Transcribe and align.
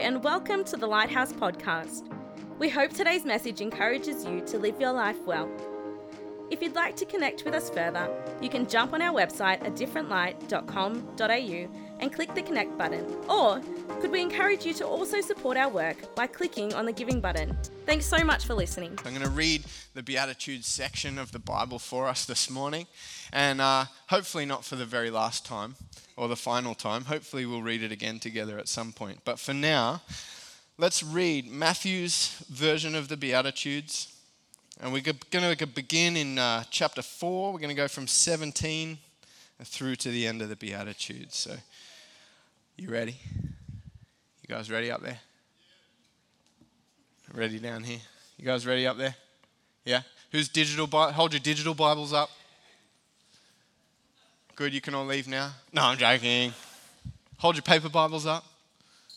and 0.00 0.24
welcome 0.24 0.64
to 0.64 0.76
the 0.76 0.86
Lighthouse 0.86 1.32
Podcast. 1.32 2.08
We 2.58 2.68
hope 2.68 2.92
today's 2.92 3.24
message 3.24 3.60
encourages 3.60 4.24
you 4.24 4.40
to 4.46 4.58
live 4.58 4.80
your 4.80 4.92
life 4.92 5.24
well. 5.24 5.48
If 6.50 6.60
you'd 6.60 6.74
like 6.74 6.96
to 6.96 7.04
connect 7.04 7.44
with 7.44 7.54
us 7.54 7.70
further, 7.70 8.10
you 8.42 8.48
can 8.48 8.66
jump 8.66 8.92
on 8.92 9.00
our 9.00 9.14
website 9.14 9.62
at 9.62 9.76
differentlight.com.au 9.76 11.83
and 12.00 12.12
click 12.12 12.34
the 12.34 12.42
connect 12.42 12.76
button. 12.76 13.04
Or 13.28 13.60
could 14.00 14.10
we 14.10 14.20
encourage 14.20 14.64
you 14.64 14.74
to 14.74 14.86
also 14.86 15.20
support 15.20 15.56
our 15.56 15.68
work 15.68 16.14
by 16.14 16.26
clicking 16.26 16.74
on 16.74 16.86
the 16.86 16.92
giving 16.92 17.20
button? 17.20 17.56
Thanks 17.86 18.06
so 18.06 18.24
much 18.24 18.44
for 18.44 18.54
listening. 18.54 18.98
I'm 19.04 19.14
going 19.14 19.24
to 19.24 19.30
read 19.30 19.64
the 19.94 20.02
Beatitudes 20.02 20.66
section 20.66 21.18
of 21.18 21.32
the 21.32 21.38
Bible 21.38 21.78
for 21.78 22.08
us 22.08 22.24
this 22.24 22.50
morning, 22.50 22.86
and 23.32 23.60
uh, 23.60 23.86
hopefully 24.08 24.46
not 24.46 24.64
for 24.64 24.76
the 24.76 24.84
very 24.84 25.10
last 25.10 25.46
time 25.46 25.76
or 26.16 26.28
the 26.28 26.36
final 26.36 26.74
time. 26.74 27.04
Hopefully, 27.04 27.46
we'll 27.46 27.62
read 27.62 27.82
it 27.82 27.92
again 27.92 28.18
together 28.18 28.58
at 28.58 28.68
some 28.68 28.92
point. 28.92 29.20
But 29.24 29.38
for 29.38 29.54
now, 29.54 30.02
let's 30.78 31.02
read 31.02 31.50
Matthew's 31.50 32.44
version 32.50 32.94
of 32.94 33.08
the 33.08 33.16
Beatitudes. 33.16 34.10
And 34.80 34.92
we're 34.92 35.02
going 35.02 35.56
to 35.56 35.66
begin 35.66 36.16
in 36.16 36.38
uh, 36.38 36.64
chapter 36.70 37.00
4. 37.00 37.52
We're 37.52 37.58
going 37.58 37.68
to 37.68 37.74
go 37.74 37.88
from 37.88 38.08
17 38.08 38.98
through 39.62 39.96
to 39.96 40.10
the 40.10 40.26
end 40.26 40.42
of 40.42 40.48
the 40.48 40.56
Beatitudes. 40.56 41.36
So, 41.36 41.56
you 42.76 42.90
ready? 42.90 43.16
You 44.46 44.54
guys 44.54 44.70
ready 44.70 44.90
up 44.90 45.02
there? 45.02 45.18
Ready 47.32 47.58
down 47.58 47.82
here? 47.82 48.00
You 48.36 48.44
guys 48.44 48.66
ready 48.66 48.86
up 48.86 48.96
there? 48.96 49.14
Yeah? 49.84 50.02
Who's 50.32 50.48
digital? 50.48 50.86
Hold 50.86 51.32
your 51.32 51.40
digital 51.40 51.74
Bibles 51.74 52.12
up. 52.12 52.30
Good, 54.56 54.72
you 54.72 54.80
can 54.80 54.94
all 54.94 55.06
leave 55.06 55.26
now. 55.26 55.50
No, 55.72 55.82
I'm 55.82 55.98
joking. 55.98 56.52
Hold 57.38 57.56
your 57.56 57.62
paper 57.62 57.88
Bibles 57.88 58.26
up. 58.26 58.44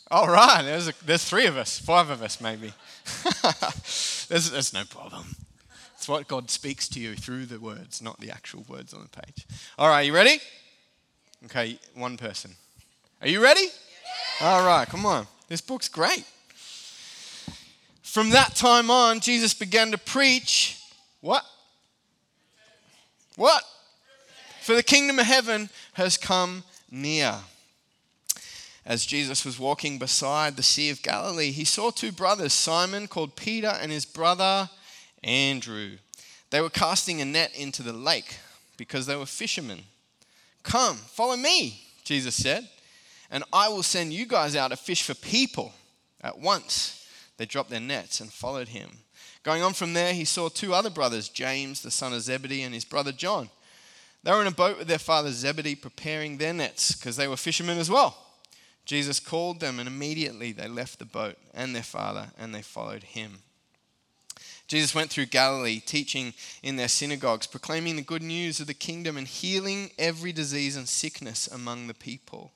All 0.10 0.28
right, 0.28 0.62
there's, 0.64 0.88
a, 0.88 0.94
there's 1.06 1.26
three 1.26 1.48
of 1.48 1.58
us, 1.58 1.78
five 1.80 2.10
of 2.10 2.22
us 2.24 2.40
maybe. 2.40 2.72
there's, 4.30 4.52
there's 4.52 4.74
no 4.74 4.84
problem. 4.86 5.36
It's 5.96 6.08
what 6.08 6.28
God 6.28 6.50
speaks 6.50 6.88
to 6.90 7.00
you 7.00 7.16
through 7.16 7.48
the 7.48 7.60
words, 7.60 8.02
not 8.02 8.20
the 8.20 8.32
actual 8.32 8.64
words 8.70 8.94
on 8.94 9.02
the 9.02 9.22
page. 9.22 9.46
All 9.78 9.90
right, 9.90 10.04
you 10.04 10.14
ready? 10.14 10.40
Okay, 11.46 11.78
one 11.94 12.18
person. 12.18 12.56
Are 13.22 13.28
you 13.28 13.42
ready? 13.42 13.68
All 14.42 14.64
right, 14.64 14.88
come 14.88 15.06
on. 15.06 15.26
This 15.48 15.62
book's 15.62 15.90
great. 15.90 16.24
From 18.04 18.30
that 18.30 18.56
time 18.56 18.92
on, 18.92 19.22
Jesus 19.22 19.56
began 19.56 19.92
to 19.92 19.98
preach 19.98 20.80
what? 21.22 21.44
What? 23.36 23.64
For 24.62 24.76
the 24.76 24.84
kingdom 24.84 25.18
of 25.18 25.26
heaven 25.26 25.70
has 25.94 26.18
come 26.18 26.64
near. 26.92 27.36
As 28.86 29.06
Jesus 29.06 29.44
was 29.44 29.60
walking 29.60 29.98
beside 29.98 30.56
the 30.56 30.64
Sea 30.64 30.92
of 30.92 31.02
Galilee, 31.02 31.52
he 31.52 31.66
saw 31.66 31.90
two 31.90 32.12
brothers, 32.12 32.54
Simon, 32.54 33.08
called 33.08 33.36
Peter, 33.36 33.76
and 33.82 33.92
his 33.92 34.06
brother 34.06 34.70
Andrew. 35.24 35.98
They 36.52 36.62
were 36.62 36.70
casting 36.70 37.20
a 37.20 37.26
net 37.26 37.52
into 37.56 37.82
the 37.82 37.94
lake 37.94 38.38
because 38.78 39.08
they 39.08 39.16
were 39.16 39.26
fishermen. 39.26 39.82
Come, 40.64 40.98
follow 40.98 41.36
me, 41.36 41.82
Jesus 42.04 42.36
said, 42.36 42.70
and 43.30 43.44
I 43.52 43.70
will 43.70 43.84
send 43.84 44.14
you 44.14 44.26
guys 44.26 44.56
out 44.56 44.72
to 44.72 44.78
fish 44.78 45.04
for 45.04 45.14
people. 45.14 45.74
At 46.22 46.40
once, 46.40 47.08
they 47.38 47.46
dropped 47.46 47.70
their 47.70 47.80
nets 47.80 48.20
and 48.20 48.32
followed 48.32 48.70
him. 48.70 48.90
Going 49.44 49.62
on 49.62 49.74
from 49.74 49.94
there, 49.94 50.14
he 50.14 50.26
saw 50.26 50.50
two 50.50 50.74
other 50.74 50.90
brothers, 50.90 51.30
James, 51.30 51.82
the 51.82 51.92
son 51.92 52.14
of 52.14 52.22
Zebedee, 52.22 52.64
and 52.64 52.74
his 52.74 52.86
brother 52.86 53.12
John. 53.12 53.50
They 54.24 54.32
were 54.32 54.42
in 54.42 54.48
a 54.48 54.52
boat 54.52 54.78
with 54.78 54.88
their 54.88 54.98
father 55.00 55.32
Zebedee 55.32 55.76
preparing 55.76 56.38
their 56.38 56.54
nets 56.54 56.94
because 56.94 57.16
they 57.16 57.28
were 57.28 57.38
fishermen 57.38 57.78
as 57.78 57.90
well. 57.90 58.18
Jesus 58.86 59.20
called 59.20 59.60
them, 59.60 59.80
and 59.80 59.88
immediately 59.88 60.52
they 60.52 60.68
left 60.68 61.00
the 61.00 61.06
boat 61.06 61.38
and 61.54 61.76
their 61.76 61.84
father 61.84 62.28
and 62.38 62.54
they 62.54 62.62
followed 62.62 63.04
him. 63.04 63.40
Jesus 64.68 64.94
went 64.94 65.10
through 65.10 65.28
Galilee, 65.28 65.80
teaching 65.80 66.34
in 66.62 66.76
their 66.76 66.90
synagogues, 66.90 67.48
proclaiming 67.48 67.96
the 67.96 68.02
good 68.02 68.22
news 68.22 68.60
of 68.60 68.68
the 68.68 68.74
kingdom 68.74 69.16
and 69.16 69.28
healing 69.28 69.92
every 69.98 70.34
disease 70.34 70.76
and 70.76 70.90
sickness 70.90 71.48
among 71.48 71.88
the 71.88 71.94
people. 71.94 72.52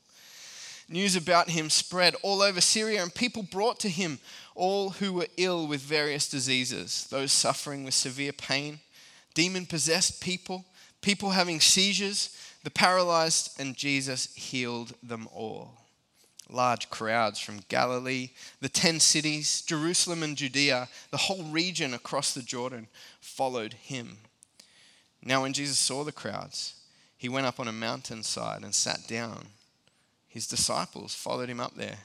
News 0.92 1.16
about 1.16 1.50
him 1.50 1.70
spread 1.70 2.16
all 2.22 2.42
over 2.42 2.62
Syria, 2.62 3.02
and 3.02 3.14
people 3.14 3.44
brought 3.44 3.80
to 3.80 3.90
him 3.90 4.20
all 4.54 4.92
who 4.92 5.14
were 5.14 5.28
ill 5.38 5.66
with 5.66 5.82
various 5.82 6.30
diseases, 6.30 7.08
those 7.10 7.32
suffering 7.32 7.84
with 7.84 7.94
severe 7.94 8.34
pain, 8.34 8.80
demon 9.34 9.66
possessed 9.66 10.22
people 10.22 10.66
people 11.02 11.32
having 11.32 11.60
seizures, 11.60 12.36
the 12.64 12.72
paralyzed, 12.72 13.60
and 13.60 13.76
Jesus 13.76 14.34
healed 14.36 14.94
them 15.04 15.28
all. 15.34 15.72
Large 16.50 16.90
crowds 16.90 17.40
from 17.40 17.64
Galilee, 17.70 18.32
the 18.60 18.70
ten 18.70 19.00
cities, 19.00 19.62
Jerusalem 19.62 20.22
and 20.22 20.38
Judea, 20.38 20.90
the 21.10 21.18
whole 21.18 21.44
region 21.44 21.94
across 21.94 22.34
the 22.34 22.42
Jordan 22.42 22.88
followed 23.20 23.74
him. 23.74 24.18
Now, 25.24 25.44
when 25.44 25.54
Jesus 25.54 25.80
saw 25.80 26.04
the 26.04 26.12
crowds, 26.12 26.76
he 27.18 27.30
went 27.30 27.46
up 27.46 27.60
on 27.60 27.68
a 27.68 27.74
mountainside 27.74 28.64
and 28.64 28.74
sat 28.74 29.08
down. 29.08 29.48
His 30.32 30.48
disciples 30.48 31.14
followed 31.14 31.50
him 31.50 31.60
up 31.60 31.76
there, 31.76 32.00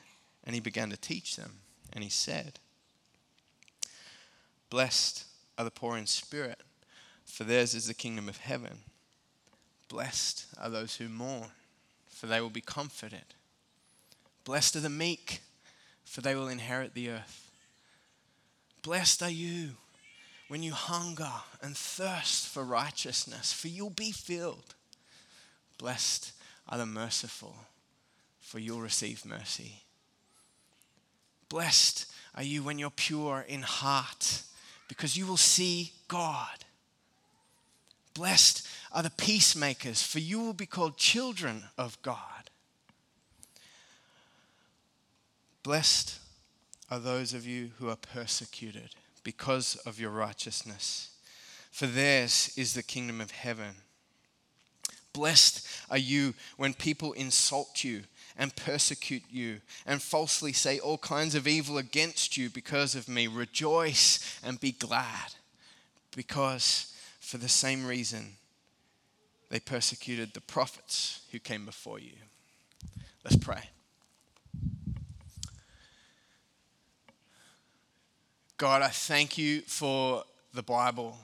and 0.44 0.54
he 0.54 0.60
began 0.60 0.90
to 0.90 0.96
teach 0.96 1.36
them. 1.36 1.60
And 1.92 2.04
he 2.04 2.10
said, 2.10 2.58
Blessed 4.68 5.24
are 5.56 5.64
the 5.64 5.70
poor 5.70 5.96
in 5.96 6.06
spirit 6.06 6.60
for 7.26 7.44
theirs 7.44 7.74
is 7.74 7.86
the 7.86 7.94
kingdom 7.94 8.28
of 8.28 8.38
heaven. 8.38 8.78
Blessed 9.88 10.46
are 10.58 10.70
those 10.70 10.96
who 10.96 11.08
mourn, 11.08 11.50
for 12.08 12.26
they 12.26 12.40
will 12.40 12.50
be 12.50 12.60
comforted. 12.60 13.34
Blessed 14.44 14.76
are 14.76 14.80
the 14.80 14.88
meek, 14.88 15.40
for 16.04 16.20
they 16.20 16.34
will 16.34 16.48
inherit 16.48 16.94
the 16.94 17.10
earth. 17.10 17.50
Blessed 18.82 19.22
are 19.22 19.30
you 19.30 19.72
when 20.48 20.62
you 20.62 20.72
hunger 20.72 21.32
and 21.60 21.76
thirst 21.76 22.48
for 22.48 22.62
righteousness, 22.64 23.52
for 23.52 23.68
you'll 23.68 23.90
be 23.90 24.12
filled. 24.12 24.74
Blessed 25.78 26.32
are 26.68 26.78
the 26.78 26.86
merciful, 26.86 27.56
for 28.46 28.60
you'll 28.60 28.80
receive 28.80 29.26
mercy. 29.26 29.82
Blessed 31.48 32.06
are 32.36 32.44
you 32.44 32.62
when 32.62 32.78
you're 32.78 32.90
pure 32.90 33.44
in 33.48 33.62
heart, 33.62 34.42
because 34.86 35.16
you 35.16 35.26
will 35.26 35.36
see 35.36 35.92
God. 36.06 36.64
Blessed 38.14 38.64
are 38.92 39.02
the 39.02 39.10
peacemakers, 39.10 40.00
for 40.00 40.20
you 40.20 40.38
will 40.38 40.52
be 40.52 40.64
called 40.64 40.96
children 40.96 41.64
of 41.76 42.00
God. 42.02 42.50
Blessed 45.64 46.20
are 46.88 47.00
those 47.00 47.34
of 47.34 47.44
you 47.44 47.72
who 47.80 47.88
are 47.88 47.96
persecuted 47.96 48.90
because 49.24 49.74
of 49.84 49.98
your 49.98 50.12
righteousness, 50.12 51.10
for 51.72 51.88
theirs 51.88 52.54
is 52.56 52.74
the 52.74 52.84
kingdom 52.84 53.20
of 53.20 53.32
heaven. 53.32 53.74
Blessed 55.12 55.66
are 55.90 55.98
you 55.98 56.34
when 56.56 56.74
people 56.74 57.12
insult 57.14 57.82
you 57.82 58.02
and 58.38 58.54
persecute 58.56 59.22
you 59.30 59.60
and 59.86 60.02
falsely 60.02 60.52
say 60.52 60.78
all 60.78 60.98
kinds 60.98 61.34
of 61.34 61.46
evil 61.46 61.78
against 61.78 62.36
you 62.36 62.50
because 62.50 62.94
of 62.94 63.08
me. 63.08 63.26
Rejoice 63.26 64.38
and 64.44 64.60
be 64.60 64.72
glad 64.72 65.34
because 66.14 66.92
for 67.20 67.38
the 67.38 67.48
same 67.48 67.86
reason 67.86 68.32
they 69.48 69.60
persecuted 69.60 70.34
the 70.34 70.40
prophets 70.40 71.20
who 71.32 71.38
came 71.38 71.64
before 71.64 71.98
you. 71.98 72.12
Let's 73.24 73.36
pray. 73.36 73.70
God, 78.56 78.82
I 78.82 78.88
thank 78.88 79.36
you 79.36 79.60
for 79.62 80.24
the 80.54 80.62
Bible. 80.62 81.16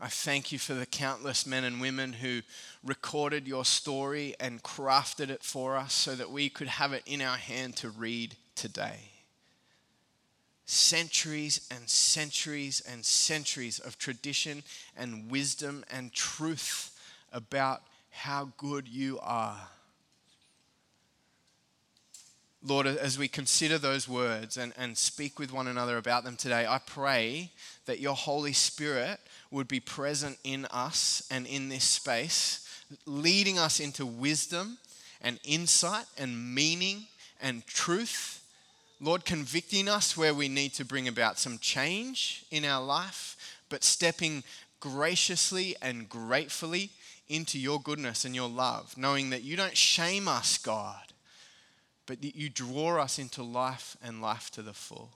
I 0.00 0.08
thank 0.08 0.52
you 0.52 0.60
for 0.60 0.74
the 0.74 0.86
countless 0.86 1.44
men 1.44 1.64
and 1.64 1.80
women 1.80 2.12
who 2.12 2.42
recorded 2.84 3.48
your 3.48 3.64
story 3.64 4.34
and 4.38 4.62
crafted 4.62 5.28
it 5.28 5.42
for 5.42 5.76
us 5.76 5.92
so 5.92 6.14
that 6.14 6.30
we 6.30 6.48
could 6.48 6.68
have 6.68 6.92
it 6.92 7.02
in 7.04 7.20
our 7.20 7.36
hand 7.36 7.76
to 7.78 7.90
read 7.90 8.36
today 8.54 9.10
centuries 10.70 11.66
and 11.70 11.88
centuries 11.88 12.82
and 12.86 13.02
centuries 13.02 13.78
of 13.78 13.98
tradition 13.98 14.62
and 14.94 15.30
wisdom 15.30 15.82
and 15.90 16.12
truth 16.12 16.94
about 17.32 17.80
how 18.10 18.52
good 18.58 18.86
you 18.86 19.18
are. 19.22 19.68
Lord, 22.62 22.86
as 22.86 23.18
we 23.18 23.28
consider 23.28 23.78
those 23.78 24.06
words 24.06 24.58
and, 24.58 24.74
and 24.76 24.98
speak 24.98 25.38
with 25.38 25.52
one 25.52 25.68
another 25.68 25.96
about 25.96 26.24
them 26.24 26.36
today, 26.36 26.66
I 26.66 26.78
pray 26.78 27.50
that 27.86 28.00
your 28.00 28.14
Holy 28.14 28.52
Spirit 28.52 29.20
would 29.50 29.68
be 29.68 29.80
present 29.80 30.38
in 30.44 30.66
us 30.66 31.22
and 31.30 31.46
in 31.46 31.68
this 31.68 31.84
space, 31.84 32.68
leading 33.06 33.58
us 33.58 33.80
into 33.80 34.04
wisdom 34.04 34.78
and 35.20 35.38
insight 35.44 36.06
and 36.18 36.54
meaning 36.54 37.06
and 37.40 37.66
truth 37.66 38.38
Lord, 39.00 39.24
convicting 39.24 39.88
us 39.88 40.16
where 40.16 40.34
we 40.34 40.48
need 40.48 40.72
to 40.74 40.84
bring 40.84 41.06
about 41.06 41.38
some 41.38 41.58
change 41.58 42.44
in 42.50 42.64
our 42.64 42.84
life, 42.84 43.36
but 43.68 43.84
stepping 43.84 44.42
graciously 44.80 45.76
and 45.80 46.08
gratefully 46.08 46.90
into 47.28 47.58
your 47.60 47.80
goodness 47.80 48.24
and 48.24 48.34
your 48.34 48.48
love, 48.48 48.96
knowing 48.96 49.30
that 49.30 49.44
you 49.44 49.56
don't 49.56 49.76
shame 49.76 50.26
us, 50.26 50.58
God, 50.58 51.12
but 52.06 52.22
that 52.22 52.34
you 52.34 52.48
draw 52.48 53.00
us 53.00 53.18
into 53.18 53.42
life 53.42 53.96
and 54.02 54.20
life 54.20 54.50
to 54.52 54.62
the 54.62 54.72
full. 54.72 55.10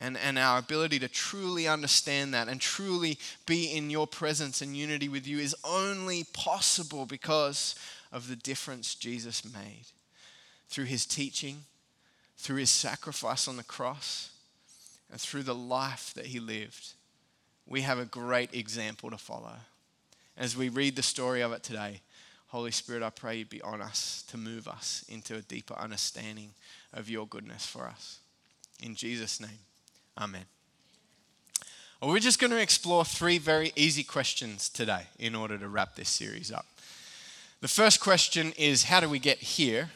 And, 0.00 0.16
and 0.16 0.38
our 0.38 0.58
ability 0.58 1.00
to 1.00 1.08
truly 1.08 1.66
understand 1.66 2.32
that 2.32 2.48
and 2.48 2.60
truly 2.60 3.18
be 3.46 3.72
in 3.72 3.90
your 3.90 4.06
presence 4.06 4.62
and 4.62 4.76
unity 4.76 5.08
with 5.08 5.26
you 5.26 5.38
is 5.38 5.56
only 5.64 6.24
possible 6.32 7.04
because 7.04 7.74
of 8.12 8.28
the 8.28 8.36
difference 8.36 8.94
Jesus 8.94 9.44
made 9.44 9.86
through 10.68 10.84
his 10.84 11.04
teaching, 11.04 11.64
through 12.36 12.58
his 12.58 12.70
sacrifice 12.70 13.48
on 13.48 13.56
the 13.56 13.64
cross, 13.64 14.30
and 15.10 15.20
through 15.20 15.42
the 15.42 15.54
life 15.54 16.12
that 16.14 16.26
he 16.26 16.38
lived. 16.38 16.92
We 17.66 17.80
have 17.80 17.98
a 17.98 18.04
great 18.04 18.54
example 18.54 19.10
to 19.10 19.18
follow. 19.18 19.56
As 20.36 20.56
we 20.56 20.68
read 20.68 20.94
the 20.94 21.02
story 21.02 21.40
of 21.40 21.52
it 21.52 21.64
today, 21.64 22.02
Holy 22.48 22.70
Spirit, 22.70 23.02
I 23.02 23.10
pray 23.10 23.38
you 23.38 23.44
be 23.44 23.60
on 23.62 23.82
us 23.82 24.24
to 24.28 24.38
move 24.38 24.68
us 24.68 25.04
into 25.08 25.34
a 25.34 25.42
deeper 25.42 25.74
understanding 25.74 26.50
of 26.94 27.10
your 27.10 27.26
goodness 27.26 27.66
for 27.66 27.86
us. 27.86 28.20
In 28.80 28.94
Jesus' 28.94 29.40
name, 29.40 29.58
amen. 30.18 30.44
Well, 32.00 32.10
we're 32.10 32.20
just 32.20 32.38
going 32.38 32.52
to 32.52 32.60
explore 32.60 33.04
three 33.04 33.38
very 33.38 33.72
easy 33.74 34.04
questions 34.04 34.68
today 34.68 35.02
in 35.18 35.34
order 35.34 35.58
to 35.58 35.68
wrap 35.68 35.96
this 35.96 36.08
series 36.08 36.52
up. 36.52 36.66
The 37.60 37.68
first 37.68 38.00
question 38.00 38.52
is 38.56 38.84
how 38.84 39.00
do 39.00 39.08
we 39.08 39.18
get 39.18 39.38
here? 39.38 39.90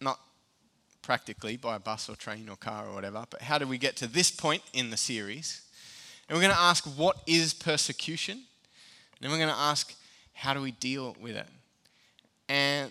Not 0.00 0.18
practically 1.02 1.58
by 1.58 1.76
bus 1.76 2.08
or 2.08 2.16
train 2.16 2.48
or 2.48 2.56
car 2.56 2.88
or 2.88 2.94
whatever, 2.94 3.26
but 3.28 3.42
how 3.42 3.58
do 3.58 3.66
we 3.66 3.76
get 3.76 3.94
to 3.96 4.06
this 4.06 4.30
point 4.30 4.62
in 4.72 4.90
the 4.90 4.96
series? 4.96 5.60
And 6.28 6.36
we're 6.36 6.42
going 6.42 6.54
to 6.54 6.60
ask 6.60 6.84
what 6.96 7.18
is 7.26 7.52
persecution? 7.52 8.36
And 8.36 9.20
then 9.20 9.30
we're 9.30 9.38
going 9.38 9.54
to 9.54 9.60
ask 9.60 9.94
how 10.32 10.54
do 10.54 10.62
we 10.62 10.70
deal 10.72 11.14
with 11.20 11.36
it? 11.36 11.46
And 12.48 12.90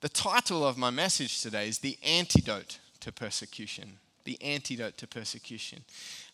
the 0.00 0.08
title 0.08 0.66
of 0.66 0.76
my 0.76 0.90
message 0.90 1.40
today 1.40 1.68
is 1.68 1.78
The 1.78 1.98
Antidote 2.04 2.78
to 3.00 3.12
Persecution. 3.12 3.98
The 4.24 4.40
Antidote 4.42 4.96
to 4.98 5.06
Persecution. 5.06 5.82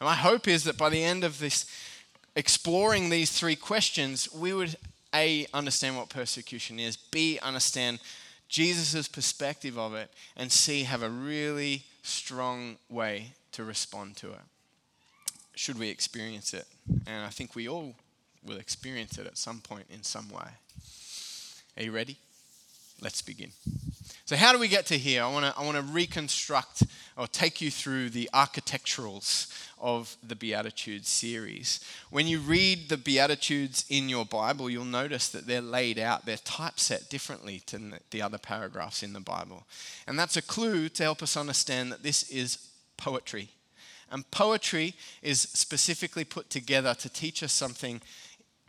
And 0.00 0.06
my 0.06 0.14
hope 0.14 0.48
is 0.48 0.64
that 0.64 0.76
by 0.76 0.88
the 0.90 1.02
end 1.02 1.24
of 1.24 1.38
this, 1.38 1.66
exploring 2.34 3.08
these 3.08 3.32
three 3.32 3.56
questions, 3.56 4.28
we 4.32 4.52
would 4.52 4.76
A, 5.14 5.46
understand 5.54 5.96
what 5.96 6.08
persecution 6.08 6.78
is, 6.78 6.96
B, 6.96 7.38
understand 7.42 8.00
Jesus' 8.48 9.08
perspective 9.08 9.78
of 9.78 9.94
it, 9.94 10.10
and 10.36 10.52
C, 10.52 10.84
have 10.84 11.02
a 11.02 11.10
really 11.10 11.84
strong 12.02 12.76
way 12.88 13.32
to 13.52 13.64
respond 13.64 14.16
to 14.18 14.30
it. 14.30 14.40
Should 15.54 15.78
we 15.78 15.88
experience 15.88 16.52
it? 16.54 16.66
And 17.06 17.24
I 17.24 17.30
think 17.30 17.54
we 17.54 17.68
all 17.68 17.94
will 18.44 18.58
experience 18.58 19.18
it 19.18 19.26
at 19.26 19.38
some 19.38 19.60
point 19.60 19.86
in 19.90 20.02
some 20.02 20.28
way. 20.28 20.48
Are 21.76 21.82
you 21.82 21.92
ready? 21.92 22.18
Let's 23.00 23.20
begin. 23.20 23.52
So, 24.24 24.36
how 24.36 24.52
do 24.52 24.58
we 24.58 24.68
get 24.68 24.86
to 24.86 24.98
here? 24.98 25.22
I 25.22 25.30
want 25.30 25.44
to 25.44 25.60
I 25.60 25.92
reconstruct 25.92 26.82
or 27.16 27.26
take 27.26 27.60
you 27.60 27.70
through 27.70 28.10
the 28.10 28.28
architecturals 28.34 29.52
of 29.78 30.16
the 30.26 30.34
Beatitudes 30.34 31.08
series. 31.08 31.80
When 32.10 32.26
you 32.26 32.40
read 32.40 32.88
the 32.88 32.96
Beatitudes 32.96 33.84
in 33.88 34.08
your 34.08 34.24
Bible, 34.24 34.68
you'll 34.70 34.84
notice 34.84 35.28
that 35.28 35.46
they're 35.46 35.60
laid 35.60 35.98
out, 35.98 36.26
they're 36.26 36.38
typeset 36.38 37.08
differently 37.08 37.60
to 37.66 38.00
the 38.10 38.22
other 38.22 38.38
paragraphs 38.38 39.02
in 39.02 39.12
the 39.12 39.20
Bible. 39.20 39.66
And 40.06 40.18
that's 40.18 40.36
a 40.36 40.42
clue 40.42 40.88
to 40.90 41.02
help 41.02 41.22
us 41.22 41.36
understand 41.36 41.92
that 41.92 42.02
this 42.02 42.28
is 42.30 42.58
poetry. 42.96 43.50
And 44.10 44.30
poetry 44.30 44.94
is 45.22 45.40
specifically 45.40 46.24
put 46.24 46.48
together 46.48 46.94
to 46.94 47.08
teach 47.08 47.42
us 47.42 47.52
something 47.52 48.00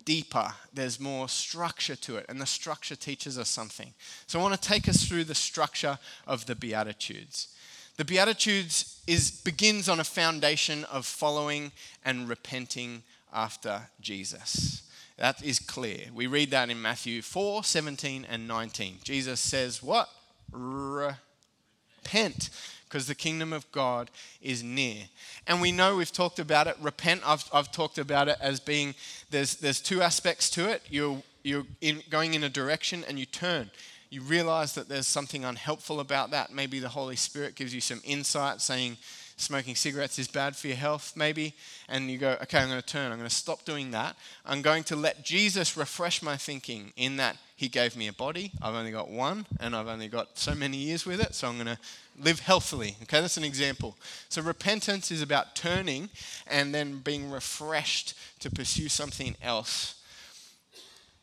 deeper, 0.08 0.54
there's 0.74 1.02
more 1.02 1.28
structure 1.28 1.98
to 1.98 2.16
it, 2.16 2.26
and 2.30 2.40
the 2.40 2.46
structure 2.46 2.96
teaches 2.96 3.38
us 3.38 3.50
something. 3.50 3.94
So 4.26 4.40
I 4.40 4.42
want 4.42 4.60
to 4.60 4.68
take 4.68 4.88
us 4.88 5.04
through 5.04 5.26
the 5.26 5.36
structure 5.36 6.00
of 6.26 6.46
the 6.46 6.56
Beatitudes. 6.56 7.50
The 7.98 8.06
Beatitudes 8.06 9.02
is, 9.06 9.30
begins 9.32 9.90
on 9.90 10.00
a 10.00 10.06
foundation 10.06 10.86
of 10.86 11.06
following 11.06 11.74
and 12.06 12.30
repenting 12.30 13.04
after 13.34 13.82
Jesus. 14.00 14.84
That 15.18 15.44
is 15.44 15.60
clear. 15.60 16.06
We 16.16 16.28
read 16.28 16.52
that 16.52 16.70
in 16.70 16.82
Matthew 16.82 17.22
4 17.22 17.66
17 17.66 18.26
and 18.30 18.48
19. 18.48 19.00
Jesus 19.04 19.42
says, 19.42 19.84
What? 19.84 20.08
Repent 20.54 22.50
because 22.88 23.08
the 23.08 23.16
kingdom 23.16 23.54
of 23.54 23.70
God 23.72 24.10
is 24.42 24.64
near. 24.64 25.04
And 25.46 25.62
we 25.62 25.72
know 25.72 25.98
we've 25.98 26.12
talked 26.12 26.40
about 26.40 26.68
it. 26.68 26.78
Repent, 26.82 27.22
I've, 27.26 27.44
I've 27.54 27.72
talked 27.72 27.98
about 27.98 28.28
it 28.28 28.38
as 28.42 28.60
being 28.60 28.96
there's, 29.30 29.56
there's 29.56 29.82
two 29.82 30.02
aspects 30.02 30.50
to 30.52 30.70
it. 30.70 30.82
You're, 30.90 31.22
you're 31.44 31.66
in, 31.82 32.02
going 32.10 32.34
in 32.34 32.44
a 32.44 32.50
direction 32.50 33.04
and 33.08 33.20
you 33.20 33.26
turn. 33.26 33.70
You 34.10 34.22
realize 34.22 34.74
that 34.76 34.88
there's 34.88 35.08
something 35.08 35.44
unhelpful 35.44 36.00
about 36.00 36.32
that. 36.32 36.54
Maybe 36.54 36.80
the 36.80 36.90
Holy 36.90 37.18
Spirit 37.18 37.56
gives 37.56 37.74
you 37.74 37.82
some 37.82 38.02
insight 38.06 38.62
saying, 38.62 38.98
smoking 39.38 39.76
cigarettes 39.76 40.18
is 40.18 40.28
bad 40.28 40.56
for 40.56 40.68
your 40.68 40.76
health, 40.76 41.14
maybe, 41.16 41.54
and 41.88 42.10
you 42.10 42.18
go, 42.18 42.38
okay, 42.42 42.58
I'm 42.58 42.70
going 42.70 42.82
to 42.82 42.86
turn, 42.86 43.12
I'm 43.12 43.20
going 43.20 43.30
to 43.30 43.36
stop 43.36 43.64
doing 43.66 43.92
that. 43.92 44.16
I'm 44.46 44.64
going 44.64 44.84
to 44.86 44.96
let 44.96 45.24
Jesus 45.24 45.78
refresh 45.78 46.22
my 46.24 46.36
thinking 46.36 46.92
in 46.98 47.18
that 47.18 47.38
He 47.56 47.70
gave 47.70 47.96
me 47.96 48.08
a 48.08 48.14
body. 48.14 48.52
I've 48.62 48.74
only 48.74 48.92
got 48.92 49.10
one, 49.10 49.46
and 49.60 49.76
I've 49.76 49.88
only 49.88 50.08
got 50.08 50.38
so 50.40 50.56
many 50.56 50.78
years 50.78 51.06
with 51.06 51.22
it, 51.22 51.36
so 51.36 51.48
I'm 51.48 51.56
going 51.56 51.68
to 51.68 51.78
live 52.20 52.40
healthily. 52.40 52.98
Okay, 53.04 53.22
that's 53.22 53.38
an 53.38 53.44
example. 53.44 53.96
So 54.28 54.42
repentance 54.42 55.12
is 55.12 55.22
about 55.22 55.56
turning 55.56 56.10
and 56.48 56.74
then 56.74 57.00
being 57.00 57.30
refreshed 57.30 58.16
to 58.40 58.50
pursue 58.50 58.90
something 58.90 59.36
else. 59.44 60.02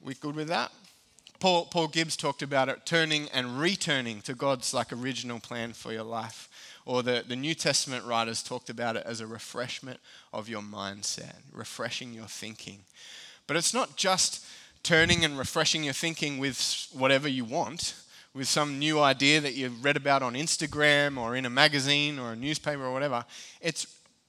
We 0.01 0.15
good 0.15 0.37
with 0.37 0.49
that? 0.49 0.71
Paul, 1.41 1.67
Paul 1.67 1.89
Gibbs 1.89 2.17
talked 2.17 2.43
about 2.43 2.69
it 2.69 2.87
turning 2.87 3.29
and 3.31 3.59
returning 3.59 4.23
to 4.23 4.35
God's 4.35 4.73
like 4.73 4.93
original 4.93 5.41
plan 5.41 5.73
for 5.73 5.93
your 5.93 6.05
life 6.05 6.49
or 6.87 7.03
the, 7.03 7.25
the 7.27 7.37
New 7.37 7.55
Testament 7.55 8.05
writers 8.05 8.43
talked 8.43 8.69
about 8.69 8.97
it 8.97 9.05
as 9.07 9.21
a 9.21 9.27
refreshment 9.27 10.01
of 10.33 10.49
your 10.49 10.63
mindset, 10.63 11.37
refreshing 11.53 12.13
your 12.13 12.27
thinking. 12.27 12.81
But 13.47 13.57
it's 13.57 13.75
not 13.75 13.97
just 13.97 14.45
turning 14.83 15.25
and 15.25 15.39
refreshing 15.39 15.85
your 15.85 15.95
thinking 15.95 16.39
with 16.39 16.89
whatever 16.93 17.29
you 17.29 17.45
want, 17.45 17.95
with 18.35 18.49
some 18.49 18.79
new 18.79 19.01
idea 19.01 19.41
that 19.41 19.55
you've 19.55 19.85
read 19.85 19.97
about 19.97 20.23
on 20.23 20.35
Instagram 20.35 21.17
or 21.17 21.37
in 21.37 21.47
a 21.47 21.51
magazine 21.51 22.19
or 22.19 22.33
a 22.33 22.37
newspaper 22.37 22.85
or 22.85 22.93
whatever. 22.93 23.25
It's 23.61 23.87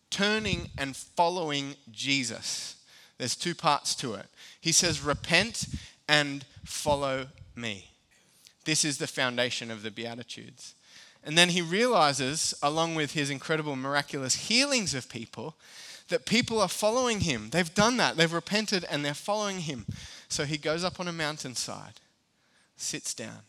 turning 0.10 0.70
and 0.78 0.96
following 0.96 1.76
Jesus. 1.92 2.76
There's 3.18 3.36
two 3.36 3.56
parts 3.56 3.96
to 3.96 4.14
it. 4.14 4.28
He 4.62 4.72
says, 4.72 5.02
Repent 5.02 5.66
and 6.08 6.46
follow 6.64 7.28
me. 7.56 7.90
This 8.66 8.86
is 8.86 8.98
the 8.98 9.08
foundation 9.08 9.72
of 9.72 9.84
the 9.84 9.92
Beatitudes. 9.92 10.76
And 11.26 11.36
then 11.36 11.50
he 11.50 11.62
realizes, 11.62 12.54
along 12.62 12.94
with 12.94 13.14
his 13.14 13.32
incredible 13.32 13.76
miraculous 13.76 14.36
healings 14.48 14.94
of 14.94 15.10
people, 15.10 15.56
that 16.10 16.28
people 16.28 16.62
are 16.62 16.68
following 16.68 17.22
him. 17.22 17.50
They've 17.50 17.74
done 17.74 17.98
that, 17.98 18.16
they've 18.16 18.32
repented, 18.32 18.86
and 18.90 19.04
they're 19.04 19.16
following 19.16 19.62
him. 19.62 19.88
So 20.30 20.46
he 20.46 20.58
goes 20.58 20.84
up 20.84 21.00
on 21.00 21.08
a 21.08 21.12
mountainside, 21.12 22.00
sits 22.78 23.16
down, 23.16 23.40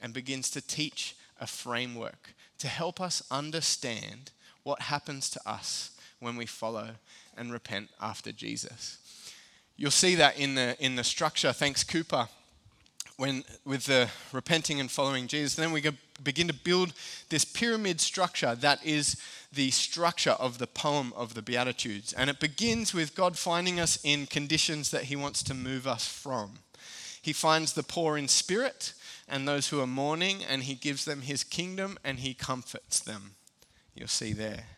and 0.00 0.14
begins 0.14 0.50
to 0.52 0.66
teach 0.66 1.14
a 1.38 1.46
framework 1.46 2.34
to 2.58 2.68
help 2.68 2.98
us 2.98 3.22
understand 3.30 4.30
what 4.62 4.82
happens 4.82 5.28
to 5.30 5.40
us 5.44 5.90
when 6.18 6.36
we 6.36 6.46
follow 6.46 6.92
and 7.36 7.52
repent 7.52 7.90
after 8.00 8.32
Jesus. 8.32 8.96
You'll 9.76 9.90
see 9.90 10.14
that 10.14 10.38
in 10.38 10.54
the, 10.54 10.82
in 10.82 10.96
the 10.96 11.04
structure. 11.04 11.52
Thanks, 11.52 11.84
Cooper 11.84 12.28
when 13.16 13.44
with 13.64 13.86
the 13.86 14.10
repenting 14.32 14.78
and 14.78 14.90
following 14.90 15.26
Jesus, 15.26 15.54
then 15.54 15.72
we 15.72 15.82
begin 16.22 16.48
to 16.48 16.54
build 16.54 16.92
this 17.30 17.44
pyramid 17.44 18.00
structure 18.00 18.54
that 18.54 18.84
is 18.84 19.20
the 19.52 19.70
structure 19.70 20.32
of 20.32 20.58
the 20.58 20.66
poem 20.66 21.12
of 21.16 21.34
the 21.34 21.42
Beatitudes. 21.42 22.12
And 22.12 22.28
it 22.28 22.40
begins 22.40 22.92
with 22.92 23.14
God 23.14 23.38
finding 23.38 23.80
us 23.80 23.98
in 24.04 24.26
conditions 24.26 24.90
that 24.90 25.04
He 25.04 25.16
wants 25.16 25.42
to 25.44 25.54
move 25.54 25.86
us 25.86 26.06
from. 26.06 26.58
He 27.22 27.32
finds 27.32 27.72
the 27.72 27.82
poor 27.82 28.18
in 28.18 28.28
spirit 28.28 28.92
and 29.28 29.48
those 29.48 29.68
who 29.68 29.80
are 29.80 29.86
mourning, 29.86 30.44
and 30.44 30.62
He 30.62 30.74
gives 30.74 31.04
them 31.04 31.22
His 31.22 31.42
kingdom 31.42 31.98
and 32.04 32.20
He 32.20 32.34
comforts 32.34 33.00
them. 33.00 33.32
You'll 33.94 34.08
see 34.08 34.32
there. 34.34 34.75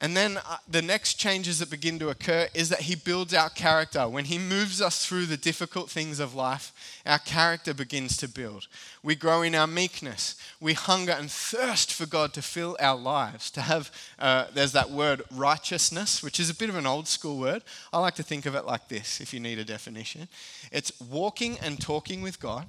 And 0.00 0.16
then 0.16 0.38
uh, 0.38 0.56
the 0.68 0.82
next 0.82 1.14
changes 1.14 1.60
that 1.60 1.70
begin 1.70 1.98
to 2.00 2.10
occur 2.10 2.48
is 2.52 2.68
that 2.68 2.82
he 2.82 2.94
builds 2.94 3.32
our 3.32 3.48
character. 3.48 4.08
When 4.08 4.26
he 4.26 4.38
moves 4.38 4.82
us 4.82 5.06
through 5.06 5.26
the 5.26 5.36
difficult 5.36 5.88
things 5.88 6.18
of 6.18 6.34
life, 6.34 6.72
our 7.06 7.18
character 7.18 7.72
begins 7.72 8.16
to 8.18 8.28
build. 8.28 8.66
We 9.02 9.14
grow 9.14 9.42
in 9.42 9.54
our 9.54 9.68
meekness. 9.68 10.36
We 10.60 10.74
hunger 10.74 11.12
and 11.12 11.30
thirst 11.30 11.92
for 11.92 12.06
God 12.06 12.32
to 12.34 12.42
fill 12.42 12.76
our 12.80 12.96
lives, 12.96 13.50
to 13.52 13.60
have, 13.62 13.90
uh, 14.18 14.46
there's 14.52 14.72
that 14.72 14.90
word 14.90 15.22
righteousness, 15.30 16.22
which 16.22 16.40
is 16.40 16.50
a 16.50 16.54
bit 16.54 16.68
of 16.68 16.76
an 16.76 16.86
old 16.86 17.06
school 17.06 17.38
word. 17.38 17.62
I 17.92 17.98
like 18.00 18.16
to 18.16 18.22
think 18.22 18.46
of 18.46 18.54
it 18.54 18.66
like 18.66 18.88
this 18.88 19.20
if 19.20 19.32
you 19.32 19.40
need 19.40 19.58
a 19.58 19.64
definition 19.64 20.28
it's 20.72 20.92
walking 21.00 21.56
and 21.60 21.80
talking 21.80 22.20
with 22.20 22.40
God. 22.40 22.66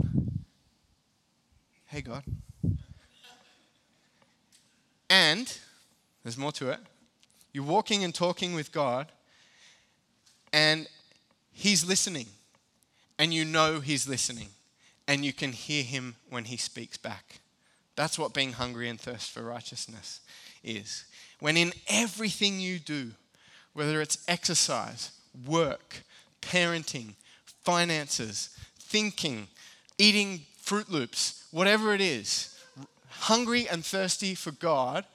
Hey, 1.87 2.01
God. 2.01 2.23
And, 5.09 5.57
there's 6.23 6.37
more 6.37 6.51
to 6.53 6.69
it 6.69 6.79
you're 7.55 7.63
walking 7.63 8.03
and 8.03 8.13
talking 8.13 8.53
with 8.53 8.73
God, 8.73 9.13
and 10.51 10.87
He's 11.53 11.87
listening, 11.87 12.25
and 13.17 13.33
you 13.33 13.45
know 13.45 13.79
He's 13.79 14.09
listening, 14.09 14.49
and 15.07 15.23
you 15.23 15.31
can 15.31 15.53
hear 15.53 15.81
Him 15.81 16.17
when 16.29 16.43
He 16.43 16.57
speaks 16.57 16.97
back. 16.97 17.39
That's 17.95 18.19
what 18.19 18.33
being 18.33 18.51
hungry 18.51 18.89
and 18.89 18.99
thirst 18.99 19.31
for 19.31 19.41
righteousness 19.41 20.19
is. 20.65 21.05
When 21.39 21.55
in 21.55 21.71
everything 21.87 22.59
you 22.59 22.77
do, 22.77 23.11
whether 23.71 24.01
it's 24.01 24.25
exercise, 24.27 25.11
work, 25.47 26.03
parenting, 26.41 27.13
finances, 27.63 28.49
thinking, 28.77 29.47
eating 29.97 30.41
Froot 30.61 30.89
Loops, 30.89 31.47
whatever 31.51 31.93
it 31.93 32.01
is, 32.01 32.53
hungry 33.07 33.65
and 33.65 33.85
thirsty 33.85 34.35
for 34.35 34.51
God 34.51 35.05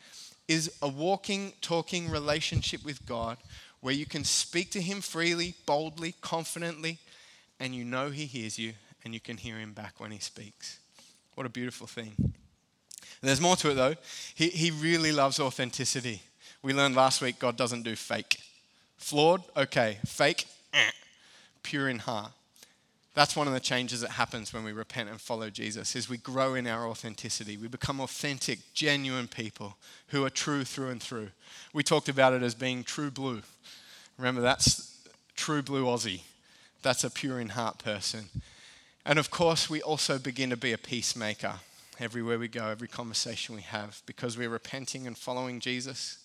is 0.51 0.73
a 0.83 0.89
walking, 0.89 1.53
talking 1.61 2.11
relationship 2.11 2.85
with 2.85 3.07
God 3.07 3.37
where 3.81 3.95
you 3.95 4.05
can 4.05 4.25
speak 4.25 4.73
to 4.73 4.81
Him 4.81 5.01
freely, 5.01 5.55
boldly, 5.65 6.17
confidently, 6.21 6.99
and 7.61 7.73
you 7.73 7.85
know 7.85 8.11
He 8.11 8.27
hears 8.27 8.59
you 8.59 8.73
and 9.05 9.15
you 9.15 9.21
can 9.21 9.37
hear 9.37 9.59
Him 9.59 9.73
back 9.73 10.01
when 10.01 10.11
He 10.11 10.19
speaks. 10.19 10.81
What 11.37 11.47
a 11.47 11.51
beautiful 11.51 11.87
thing. 11.87 12.35
There's 13.23 13.41
more 13.41 13.55
to 13.57 13.71
it 13.71 13.75
though. 13.75 13.95
He, 14.35 14.49
he 14.49 14.73
really 14.73 15.13
loves 15.13 15.39
authenticity. 15.39 16.21
We 16.63 16.75
learned 16.75 16.97
last 16.97 17.23
week 17.23 17.39
God 17.39 17.57
doesn't 17.57 17.83
do 17.83 17.95
fake. 17.95 18.41
Flawed, 18.97 19.45
okay. 19.57 19.99
Fake, 20.05 20.47
eh. 20.75 20.91
pure 21.63 21.89
in 21.89 22.01
heart. 22.01 22.33
That's 23.13 23.35
one 23.35 23.49
of 23.49 23.53
the 23.53 23.61
changes 23.61 24.03
that 24.03 24.11
happens 24.11 24.53
when 24.53 24.63
we 24.63 24.73
repent 24.73 25.11
and 25.11 25.21
follow 25.21 25.51
Jesus 25.51 25.97
is 25.97 26.09
we 26.09 26.17
grow 26.17 26.55
in 26.55 26.67
our 26.67 26.87
authenticity. 26.87 27.57
We 27.57 27.67
become 27.67 28.01
authentic, 28.01 28.61
genuine 28.73 29.27
people 29.27 29.77
who 30.09 30.25
are 30.25 30.31
true 30.31 30.65
through 30.65 30.91
and 30.91 31.03
through. 31.03 31.31
We 31.73 31.83
talked 31.83 32.09
about 32.09 32.35
it 32.35 32.43
as 32.43 32.55
being 32.55 32.85
true 32.85 33.11
blue. 33.11 33.43
Remember 34.17 34.41
that's 34.41 35.09
true 35.35 35.63
blue 35.63 35.87
Aussie. 35.87 36.23
That's 36.83 37.03
a 37.03 37.11
pure 37.11 37.41
in 37.41 37.51
heart 37.51 37.79
person. 37.79 38.27
And 39.05 39.19
of 39.19 39.31
course, 39.31 39.69
we 39.69 39.83
also 39.83 40.19
begin 40.19 40.51
to 40.51 40.57
be 40.57 40.73
a 40.73 40.79
peacemaker 40.79 41.55
everywhere 41.99 42.39
we 42.39 42.49
go, 42.49 42.69
every 42.69 42.89
conversation 42.89 43.55
we 43.55 43.63
have, 43.63 44.03
because 44.07 44.39
we're 44.39 44.49
repenting 44.49 45.07
and 45.07 45.19
following 45.19 45.59
Jesus. 45.59 46.19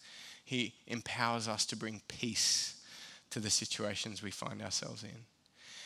He 0.44 0.74
empowers 0.88 1.48
us 1.48 1.65
to 1.68 1.75
bring 1.75 2.01
peace 2.08 2.80
to 3.32 3.39
the 3.39 3.50
situations 3.50 4.22
we 4.22 4.32
find 4.32 4.62
ourselves 4.62 5.04
in. 5.04 5.25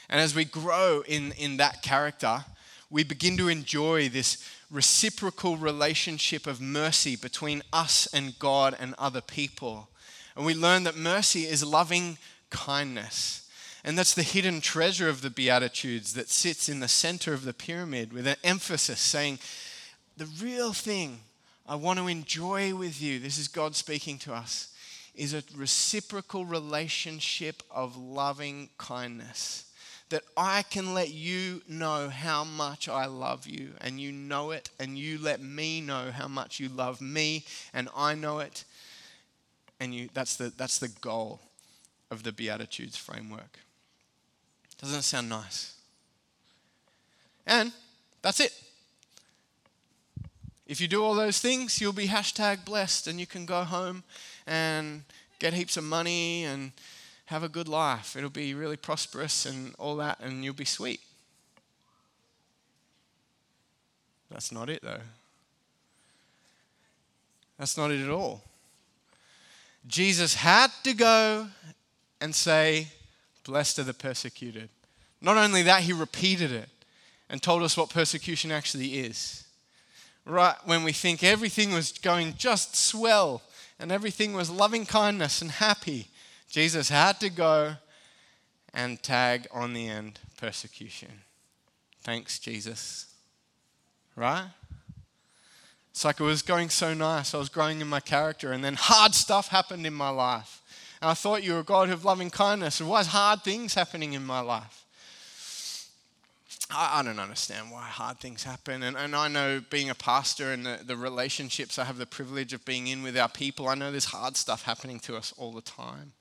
And 0.09 0.19
as 0.19 0.35
we 0.35 0.45
grow 0.45 1.03
in, 1.07 1.33
in 1.33 1.57
that 1.57 1.81
character, 1.81 2.45
we 2.89 3.03
begin 3.03 3.37
to 3.37 3.47
enjoy 3.47 4.09
this 4.09 4.43
reciprocal 4.71 5.57
relationship 5.57 6.47
of 6.47 6.61
mercy 6.61 7.15
between 7.15 7.63
us 7.71 8.07
and 8.13 8.37
God 8.39 8.75
and 8.79 8.95
other 8.97 9.21
people. 9.21 9.89
And 10.35 10.45
we 10.45 10.53
learn 10.53 10.83
that 10.83 10.95
mercy 10.95 11.41
is 11.41 11.63
loving 11.63 12.17
kindness. 12.49 13.47
And 13.83 13.97
that's 13.97 14.13
the 14.13 14.23
hidden 14.23 14.61
treasure 14.61 15.09
of 15.09 15.21
the 15.21 15.29
Beatitudes 15.29 16.13
that 16.13 16.29
sits 16.29 16.69
in 16.69 16.79
the 16.79 16.87
center 16.87 17.33
of 17.33 17.45
the 17.45 17.53
pyramid 17.53 18.11
with 18.11 18.27
an 18.27 18.35
emphasis 18.43 18.99
saying, 18.99 19.39
the 20.17 20.27
real 20.41 20.73
thing 20.73 21.19
I 21.67 21.75
want 21.75 21.99
to 21.99 22.07
enjoy 22.07 22.75
with 22.75 23.01
you, 23.01 23.19
this 23.19 23.37
is 23.37 23.47
God 23.47 23.75
speaking 23.75 24.17
to 24.19 24.33
us, 24.33 24.73
is 25.15 25.33
a 25.33 25.43
reciprocal 25.55 26.45
relationship 26.45 27.63
of 27.71 27.95
loving 27.95 28.69
kindness. 28.77 29.65
That 30.09 30.23
I 30.35 30.63
can 30.63 30.93
let 30.93 31.11
you 31.11 31.61
know 31.67 32.09
how 32.09 32.43
much 32.43 32.89
I 32.89 33.05
love 33.05 33.45
you, 33.45 33.73
and 33.79 33.99
you 33.99 34.11
know 34.11 34.51
it, 34.51 34.69
and 34.79 34.97
you 34.97 35.19
let 35.19 35.41
me 35.41 35.81
know 35.81 36.11
how 36.11 36.27
much 36.27 36.59
you 36.59 36.67
love 36.67 36.99
me, 36.99 37.45
and 37.73 37.89
I 37.95 38.15
know 38.15 38.39
it. 38.39 38.63
And 39.79 39.93
you, 39.93 40.09
that's, 40.13 40.35
the, 40.35 40.51
that's 40.57 40.79
the 40.79 40.87
goal 40.87 41.39
of 42.11 42.23
the 42.23 42.31
Beatitudes 42.31 42.97
framework. 42.97 43.59
Doesn't 44.81 44.99
it 44.99 45.03
sound 45.03 45.29
nice? 45.29 45.75
And 47.45 47.71
that's 48.21 48.39
it. 48.39 48.53
If 50.67 50.79
you 50.79 50.87
do 50.87 51.03
all 51.03 51.15
those 51.15 51.39
things, 51.39 51.81
you'll 51.81 51.93
be 51.93 52.07
hashtag 52.07 52.63
blessed 52.63 53.07
and 53.07 53.19
you 53.19 53.25
can 53.25 53.45
go 53.45 53.63
home 53.63 54.03
and 54.45 55.03
get 55.39 55.53
heaps 55.53 55.77
of 55.77 55.83
money 55.83 56.43
and 56.43 56.71
have 57.29 57.43
a 57.43 57.49
good 57.49 57.67
life. 57.67 58.15
It'll 58.15 58.29
be 58.29 58.53
really 58.53 58.77
prosperous 58.77 59.45
and 59.45 59.73
all 59.77 59.95
that, 59.97 60.19
and 60.19 60.43
you'll 60.43 60.53
be 60.53 60.65
sweet. 60.65 60.99
That's 64.29 64.51
not 64.51 64.69
it, 64.69 64.81
though. 64.83 65.01
That's 67.57 67.77
not 67.77 67.91
it 67.91 68.01
at 68.01 68.09
all. 68.09 68.43
Jesus 69.87 70.35
had 70.35 70.71
to 70.83 70.93
go 70.93 71.47
and 72.21 72.33
say, 72.33 72.87
Blessed 73.43 73.79
are 73.79 73.83
the 73.83 73.93
persecuted. 73.93 74.69
Not 75.21 75.37
only 75.37 75.63
that, 75.63 75.81
he 75.83 75.93
repeated 75.93 76.51
it 76.51 76.69
and 77.29 77.41
told 77.41 77.63
us 77.63 77.75
what 77.75 77.89
persecution 77.89 78.51
actually 78.51 78.99
is 78.99 79.45
right 80.25 80.55
when 80.65 80.83
we 80.83 80.91
think 80.91 81.23
everything 81.23 81.73
was 81.73 81.91
going 81.91 82.35
just 82.37 82.75
swell 82.75 83.41
and 83.79 83.91
everything 83.91 84.33
was 84.33 84.49
loving 84.49 84.85
kindness 84.85 85.41
and 85.41 85.51
happy, 85.51 86.07
Jesus 86.49 86.89
had 86.89 87.19
to 87.19 87.29
go 87.29 87.75
and 88.73 89.01
tag 89.01 89.47
on 89.51 89.73
the 89.73 89.87
end 89.87 90.19
persecution. 90.37 91.21
Thanks, 92.01 92.39
Jesus. 92.39 93.13
Right? 94.15 94.47
It's 95.91 96.05
like 96.05 96.19
it 96.19 96.23
was 96.23 96.41
going 96.41 96.69
so 96.69 96.93
nice. 96.93 97.33
I 97.33 97.37
was 97.37 97.49
growing 97.49 97.81
in 97.81 97.87
my 97.87 97.99
character, 97.99 98.51
and 98.51 98.63
then 98.63 98.75
hard 98.77 99.13
stuff 99.13 99.49
happened 99.49 99.85
in 99.85 99.93
my 99.93 100.09
life. 100.09 100.61
And 101.01 101.11
I 101.11 101.13
thought 101.13 101.43
you 101.43 101.53
were 101.53 101.59
a 101.59 101.63
God 101.63 101.89
of 101.89 102.05
loving 102.05 102.29
kindness. 102.29 102.81
Why 102.81 103.01
is 103.01 103.07
hard 103.07 103.43
things 103.43 103.73
happening 103.73 104.13
in 104.13 104.25
my 104.25 104.39
life? 104.39 104.85
I, 106.71 106.99
I, 106.99 107.03
don't 107.03 107.19
understand 107.19 107.71
why 107.71 107.83
hard 107.83 108.19
things 108.19 108.43
happen. 108.43 108.83
And, 108.83 108.95
and 108.97 109.15
I 109.15 109.27
know 109.27 109.61
being 109.69 109.89
a 109.89 109.95
pastor 109.95 110.51
and 110.51 110.65
the, 110.65 110.79
the 110.85 110.95
relationships 110.95 111.79
I 111.79 111.85
have 111.85 111.97
the 111.97 112.05
privilege 112.05 112.53
of 112.53 112.63
being 112.65 112.87
in 112.87 113.01
with 113.01 113.17
our 113.17 113.29
people, 113.29 113.67
I 113.67 113.75
know 113.75 113.91
there's 113.91 114.05
hard 114.05 114.35
stuff 114.37 114.63
happening 114.63 114.99
to 115.01 115.15
us 115.15 115.33
all 115.37 115.51
the 115.51 115.61
time. 115.61 116.13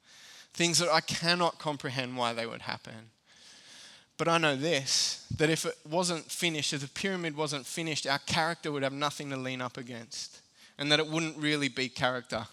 Things 0.59 0.79
that 0.81 0.89
I 0.89 1.01
cannot 1.01 1.61
comprehend 1.61 2.17
why 2.17 2.33
they 2.33 2.45
would 2.45 2.63
happen. 2.63 3.11
But 4.17 4.27
I 4.27 4.39
know 4.39 4.57
this 4.57 5.25
that 5.37 5.51
if 5.51 5.65
it 5.65 5.77
wasn't 5.89 6.31
finished, 6.31 6.73
if 6.73 6.81
the 6.81 6.89
pyramid 6.89 7.37
wasn't 7.37 7.65
finished, 7.65 8.09
our 8.09 8.19
character 8.19 8.73
would 8.73 8.83
have 8.83 8.93
nothing 8.93 9.31
to 9.31 9.37
lean 9.37 9.61
up 9.61 9.77
against. 9.77 10.41
And 10.77 10.91
that 10.91 10.99
it 10.99 11.07
wouldn't 11.07 11.37
really 11.37 11.69
be 11.69 11.89
character 11.89 12.47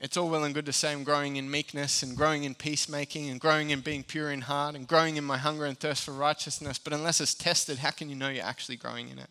it's 0.00 0.16
all 0.16 0.30
well 0.30 0.44
and 0.44 0.54
good 0.54 0.64
to 0.64 0.72
say 0.72 0.92
I'm 0.92 1.04
growing 1.04 1.36
in 1.36 1.50
meekness 1.50 2.02
and 2.02 2.16
growing 2.16 2.44
in 2.44 2.54
peacemaking 2.54 3.28
and 3.28 3.38
growing 3.38 3.68
in 3.68 3.80
being 3.80 4.02
pure 4.02 4.30
in 4.30 4.40
heart 4.40 4.74
and 4.74 4.88
growing 4.88 5.16
in 5.16 5.24
my 5.24 5.36
hunger 5.36 5.66
and 5.66 5.78
thirst 5.78 6.04
for 6.04 6.12
righteousness, 6.12 6.78
but 6.78 6.94
unless 6.94 7.20
it's 7.20 7.34
tested, 7.34 7.78
how 7.78 7.90
can 7.90 8.08
you 8.08 8.16
know 8.16 8.30
you're 8.30 8.42
actually 8.44 8.76
growing 8.76 9.10
in 9.10 9.18
it? 9.18 9.28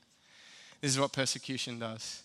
This 0.80 0.92
is 0.92 1.00
what 1.00 1.12
persecution 1.12 1.80
does. 1.80 2.22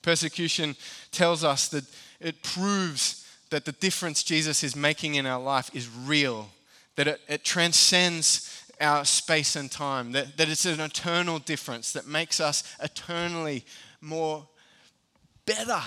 Persecution 0.00 0.74
tells 1.12 1.44
us 1.44 1.68
that 1.68 1.84
it 2.18 2.42
proves 2.42 3.25
that 3.50 3.64
the 3.64 3.72
difference 3.72 4.22
Jesus 4.22 4.62
is 4.62 4.74
making 4.74 5.14
in 5.14 5.26
our 5.26 5.40
life 5.40 5.70
is 5.74 5.88
real, 5.88 6.48
that 6.96 7.06
it, 7.06 7.20
it 7.28 7.44
transcends 7.44 8.62
our 8.80 9.04
space 9.04 9.56
and 9.56 9.70
time, 9.70 10.12
that, 10.12 10.36
that 10.36 10.48
it's 10.48 10.66
an 10.66 10.80
eternal 10.80 11.38
difference 11.38 11.92
that 11.92 12.06
makes 12.06 12.40
us 12.40 12.76
eternally 12.82 13.64
more 14.00 14.46
better 15.46 15.80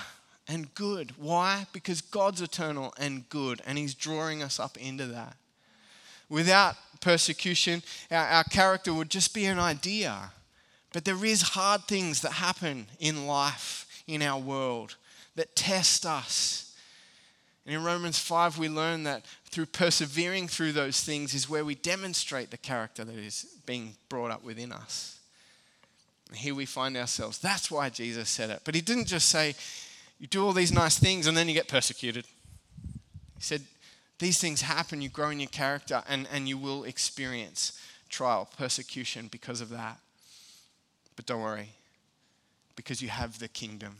and 0.48 0.74
good. 0.74 1.14
Why? 1.18 1.68
Because 1.74 2.02
God's 2.02 2.42
eternal 2.42 2.94
and 2.98 3.30
good, 3.30 3.62
and 3.66 3.78
He's 3.78 3.94
drawing 3.94 4.42
us 4.42 4.60
up 4.60 4.78
into 4.78 5.06
that. 5.08 5.36
Without 6.30 6.76
persecution, 7.02 7.84
our, 8.10 8.26
our 8.26 8.44
character 8.44 8.94
would 8.94 9.10
just 9.10 9.34
be 9.34 9.46
an 9.46 9.60
idea. 9.60 10.32
But 10.92 11.06
there 11.06 11.24
is 11.24 11.42
hard 11.42 11.84
things 11.84 12.22
that 12.22 12.34
happen 12.34 12.88
in 13.00 13.28
life, 13.28 14.04
in 14.08 14.22
our 14.24 14.40
world, 14.40 14.96
that 15.36 15.56
test 15.56 16.06
us. 16.06 16.69
And 17.66 17.76
in 17.76 17.84
Romans 17.84 18.18
5, 18.18 18.58
we 18.58 18.70
learn 18.70 19.04
that 19.04 19.26
through 19.46 19.68
persevering 19.68 20.48
through 20.48 20.72
those 20.72 21.02
things 21.02 21.34
is 21.34 21.50
where 21.50 21.66
we 21.66 21.76
demonstrate 21.76 22.52
the 22.52 22.58
character 22.58 23.04
that 23.04 23.16
is 23.16 23.46
being 23.66 23.96
brought 24.08 24.32
up 24.32 24.44
within 24.44 24.72
us. 24.72 25.20
And 26.30 26.38
here 26.38 26.56
we 26.56 26.66
find 26.66 26.96
ourselves. 26.96 27.40
That's 27.40 27.70
why 27.70 27.90
Jesus 27.90 28.30
said 28.30 28.50
it. 28.50 28.62
But 28.64 28.76
he 28.76 28.82
didn't 28.82 29.06
just 29.06 29.30
say, 29.30 29.56
you 30.20 30.28
do 30.28 30.46
all 30.46 30.54
these 30.54 30.72
nice 30.72 31.00
things 31.00 31.28
and 31.28 31.36
then 31.36 31.48
you 31.48 31.54
get 31.54 31.68
persecuted. 31.68 32.26
He 33.38 33.42
said, 33.42 33.62
These 34.20 34.40
things 34.40 34.62
happen, 34.62 35.02
you 35.02 35.10
grow 35.10 35.30
in 35.30 35.40
your 35.40 35.50
character, 35.50 36.04
and, 36.08 36.28
and 36.32 36.48
you 36.48 36.58
will 36.58 36.84
experience 36.84 37.80
trial, 38.10 38.50
persecution 38.58 39.30
because 39.32 39.62
of 39.62 39.70
that. 39.70 39.98
But 41.16 41.26
don't 41.26 41.42
worry, 41.42 41.70
because 42.76 43.02
you 43.02 43.08
have 43.08 43.40
the 43.40 43.48
kingdom. 43.48 43.98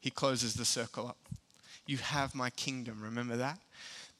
He 0.00 0.10
closes 0.10 0.54
the 0.54 0.64
circle 0.66 1.08
up. 1.08 1.16
You 1.88 1.96
have 1.96 2.34
my 2.34 2.50
kingdom, 2.50 3.02
remember 3.02 3.36
that? 3.36 3.58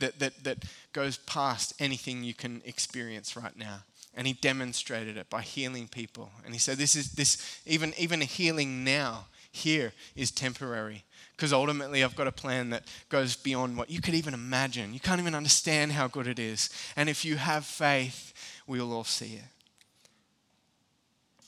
That, 0.01 0.19
that, 0.19 0.45
that 0.45 0.65
goes 0.93 1.19
past 1.19 1.75
anything 1.79 2.25
you 2.25 2.35
can 2.35 2.63
experience 2.65 3.37
right 3.37 3.57
now 3.57 3.83
and 4.15 4.27
he 4.27 4.33
demonstrated 4.33 5.17
it 5.17 5.29
by 5.29 5.43
healing 5.43 5.89
people 5.89 6.31
and 6.45 6.55
he 6.55 6.59
said 6.61 6.79
this 6.79 6.95
is 6.95 7.13
this 7.13 7.61
even 7.67 7.93
even 7.99 8.23
a 8.23 8.25
healing 8.25 8.85
now 8.85 9.27
here 9.51 9.93
is 10.15 10.31
temporary 10.31 11.05
because 11.39 11.53
ultimately 11.53 12.03
I've 12.03 12.17
got 12.17 12.27
a 12.27 12.33
plan 12.33 12.71
that 12.71 12.83
goes 13.09 13.37
beyond 13.37 13.77
what 13.77 13.91
you 13.91 14.01
could 14.01 14.15
even 14.15 14.35
imagine. 14.35 14.93
You 14.93 14.99
can't 14.99 15.21
even 15.21 15.37
understand 15.37 15.93
how 15.93 16.09
good 16.09 16.27
it 16.27 16.41
is. 16.41 16.69
And 16.97 17.09
if 17.09 17.25
you 17.25 17.37
have 17.37 17.65
faith, 17.65 18.33
we'll 18.67 18.93
all 18.93 19.05
see 19.05 19.35
it. 19.35 19.45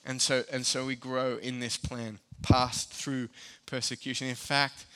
And 0.06 0.22
so, 0.22 0.44
and 0.52 0.64
so 0.64 0.86
we 0.86 0.94
grow 0.94 1.38
in 1.38 1.58
this 1.58 1.76
plan, 1.76 2.20
passed 2.40 2.92
through 2.92 3.30
persecution. 3.66 4.28
In 4.28 4.36
fact, 4.36 4.86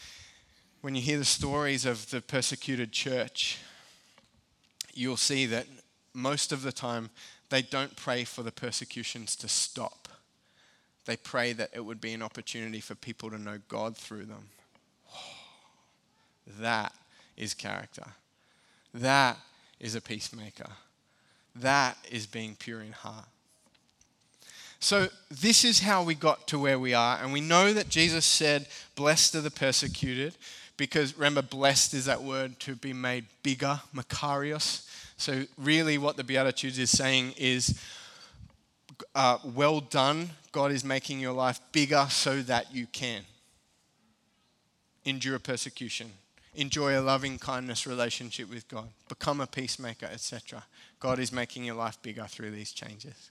when 0.85 0.95
you 0.95 1.01
hear 1.01 1.17
the 1.17 1.25
stories 1.25 1.87
of 1.87 2.11
the 2.11 2.21
persecuted 2.21 2.93
church, 2.93 3.57
you'll 4.93 5.17
see 5.17 5.47
that 5.47 5.65
most 6.13 6.53
of 6.53 6.61
the 6.61 6.73
time 6.73 7.09
they 7.49 7.63
don't 7.63 7.97
pray 7.97 8.23
for 8.23 8.43
the 8.43 8.53
persecutions 8.53 9.35
to 9.35 9.49
stop. 9.49 10.11
They 11.07 11.17
pray 11.17 11.55
that 11.55 11.71
it 11.73 11.81
would 11.81 12.03
be 12.03 12.13
an 12.13 12.21
opportunity 12.21 12.81
for 12.81 12.95
people 12.95 13.31
to 13.31 13.39
know 13.39 13.61
God 13.67 13.97
through 13.97 14.27
them. 14.27 14.51
That 16.61 16.93
is 17.35 17.55
character. 17.55 18.05
That 18.93 19.39
is 19.81 19.95
a 19.95 20.03
peacemaker. 20.03 20.69
That 21.57 21.97
is 22.11 22.27
being 22.27 22.57
pure 22.57 22.83
in 22.83 22.93
heart. 22.93 23.25
So, 24.81 25.09
this 25.31 25.65
is 25.65 25.81
how 25.81 26.03
we 26.03 26.15
got 26.15 26.47
to 26.49 26.59
where 26.59 26.79
we 26.79 26.93
are. 26.93 27.19
And 27.23 27.33
we 27.33 27.41
know 27.41 27.73
that 27.73 27.89
Jesus 27.89 28.27
said, 28.27 28.67
Blessed 28.95 29.35
are 29.37 29.41
the 29.41 29.51
persecuted, 29.51 30.37
because 30.77 31.17
remember, 31.17 31.43
blessed 31.43 31.95
is 31.95 32.07
that 32.07 32.23
word 32.23 32.59
to 32.61 32.75
be 32.75 32.93
made 32.93 33.27
bigger, 33.43 33.81
makarios. 33.95 34.89
So, 35.17 35.45
really, 35.57 35.99
what 35.99 36.17
the 36.17 36.25
Beatitudes 36.25 36.79
is 36.79 36.91
saying 36.91 37.35
is, 37.37 37.81
uh, 39.15 39.39
Well 39.45 39.81
done. 39.81 40.31
God 40.53 40.73
is 40.73 40.85
making 40.85 41.21
your 41.21 41.33
life 41.33 41.61
bigger 41.73 42.07
so 42.11 42.41
that 42.43 42.73
you 42.75 42.87
can 42.87 43.23
endure 45.05 45.39
persecution, 45.39 46.13
enjoy 46.55 46.99
a 46.99 47.03
loving 47.03 47.39
kindness 47.39 47.87
relationship 47.87 48.49
with 48.49 48.67
God, 48.69 48.89
become 49.09 49.41
a 49.41 49.47
peacemaker, 49.47 50.07
etc. 50.07 50.65
God 51.01 51.19
is 51.19 51.33
making 51.33 51.65
your 51.65 51.75
life 51.75 52.01
bigger 52.03 52.25
through 52.25 52.53
these 52.53 52.73
changes. 52.73 53.31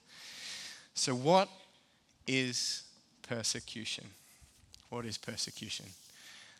So, 0.94 1.14
what 1.14 1.48
is 2.26 2.84
persecution? 3.22 4.04
What 4.90 5.04
is 5.04 5.18
persecution? 5.18 5.86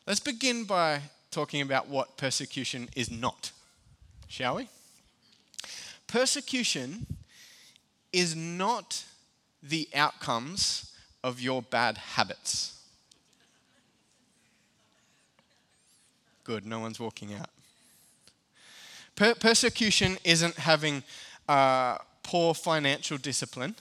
Let's 0.06 0.20
begin 0.20 0.64
by 0.64 1.00
talking 1.30 1.62
about 1.62 1.88
what 1.88 2.18
persecution 2.18 2.90
is 2.94 3.10
not, 3.10 3.52
shall 4.28 4.56
we? 4.56 4.68
Persecution 6.06 7.06
is 8.12 8.36
not 8.36 9.02
the 9.62 9.88
outcomes 9.94 10.92
of 11.22 11.40
your 11.40 11.62
bad 11.62 11.96
habits. 11.96 12.82
Good, 16.44 16.66
no 16.66 16.80
one's 16.80 17.00
walking 17.00 17.32
out. 17.32 17.48
Per- 19.16 19.34
persecution 19.36 20.18
isn't 20.22 20.56
having 20.56 21.02
uh, 21.48 21.96
poor 22.22 22.52
financial 22.52 23.16
discipline 23.16 23.74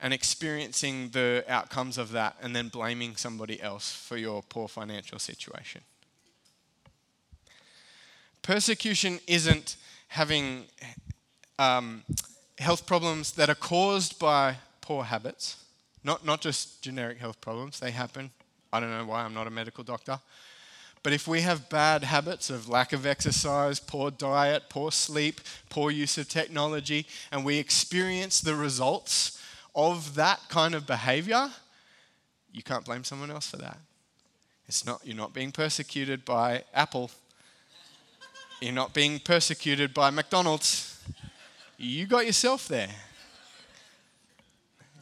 and 0.00 0.14
experiencing 0.14 1.10
the 1.10 1.44
outcomes 1.48 1.98
of 1.98 2.12
that 2.12 2.36
and 2.40 2.56
then 2.56 2.68
blaming 2.68 3.16
somebody 3.16 3.60
else 3.60 3.92
for 3.92 4.16
your 4.16 4.42
poor 4.42 4.68
financial 4.68 5.18
situation. 5.18 5.82
Persecution 8.42 9.20
isn't 9.26 9.76
having 10.08 10.64
um, 11.58 12.02
health 12.58 12.86
problems 12.86 13.32
that 13.32 13.50
are 13.50 13.54
caused 13.54 14.18
by 14.18 14.56
poor 14.80 15.04
habits, 15.04 15.62
not, 16.02 16.24
not 16.24 16.40
just 16.40 16.82
generic 16.82 17.18
health 17.18 17.40
problems, 17.40 17.78
they 17.78 17.90
happen. 17.90 18.30
I 18.72 18.80
don't 18.80 18.90
know 18.90 19.04
why, 19.04 19.22
I'm 19.22 19.34
not 19.34 19.46
a 19.46 19.50
medical 19.50 19.84
doctor. 19.84 20.18
But 21.02 21.12
if 21.12 21.26
we 21.26 21.40
have 21.40 21.70
bad 21.70 22.04
habits 22.04 22.50
of 22.50 22.68
lack 22.68 22.92
of 22.92 23.06
exercise, 23.06 23.80
poor 23.80 24.10
diet, 24.10 24.64
poor 24.68 24.92
sleep, 24.92 25.40
poor 25.70 25.90
use 25.90 26.18
of 26.18 26.28
technology, 26.28 27.06
and 27.32 27.44
we 27.44 27.58
experience 27.58 28.40
the 28.40 28.54
results 28.54 29.39
of 29.74 30.14
that 30.14 30.40
kind 30.48 30.74
of 30.74 30.86
behavior, 30.86 31.50
you 32.52 32.62
can't 32.62 32.84
blame 32.84 33.04
someone 33.04 33.30
else 33.30 33.50
for 33.50 33.56
that. 33.58 33.78
It's 34.66 34.84
not, 34.86 35.00
you're 35.04 35.16
not 35.16 35.34
being 35.34 35.52
persecuted 35.52 36.24
by 36.24 36.64
Apple. 36.74 37.10
You're 38.60 38.72
not 38.72 38.94
being 38.94 39.18
persecuted 39.18 39.94
by 39.94 40.10
McDonald's. 40.10 41.02
You 41.76 42.06
got 42.06 42.26
yourself 42.26 42.68
there. 42.68 42.90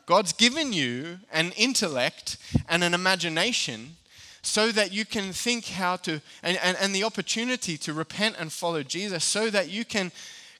God's 0.06 0.32
given 0.32 0.72
you 0.72 1.18
an 1.32 1.52
intellect 1.56 2.38
and 2.68 2.82
an 2.82 2.94
imagination 2.94 3.96
so 4.40 4.72
that 4.72 4.92
you 4.92 5.04
can 5.04 5.32
think 5.32 5.66
how 5.66 5.96
to, 5.96 6.22
and, 6.42 6.58
and, 6.62 6.76
and 6.80 6.94
the 6.94 7.04
opportunity 7.04 7.76
to 7.76 7.92
repent 7.92 8.36
and 8.38 8.50
follow 8.50 8.82
Jesus, 8.82 9.22
so 9.24 9.50
that 9.50 9.68
you 9.68 9.84
can 9.84 10.10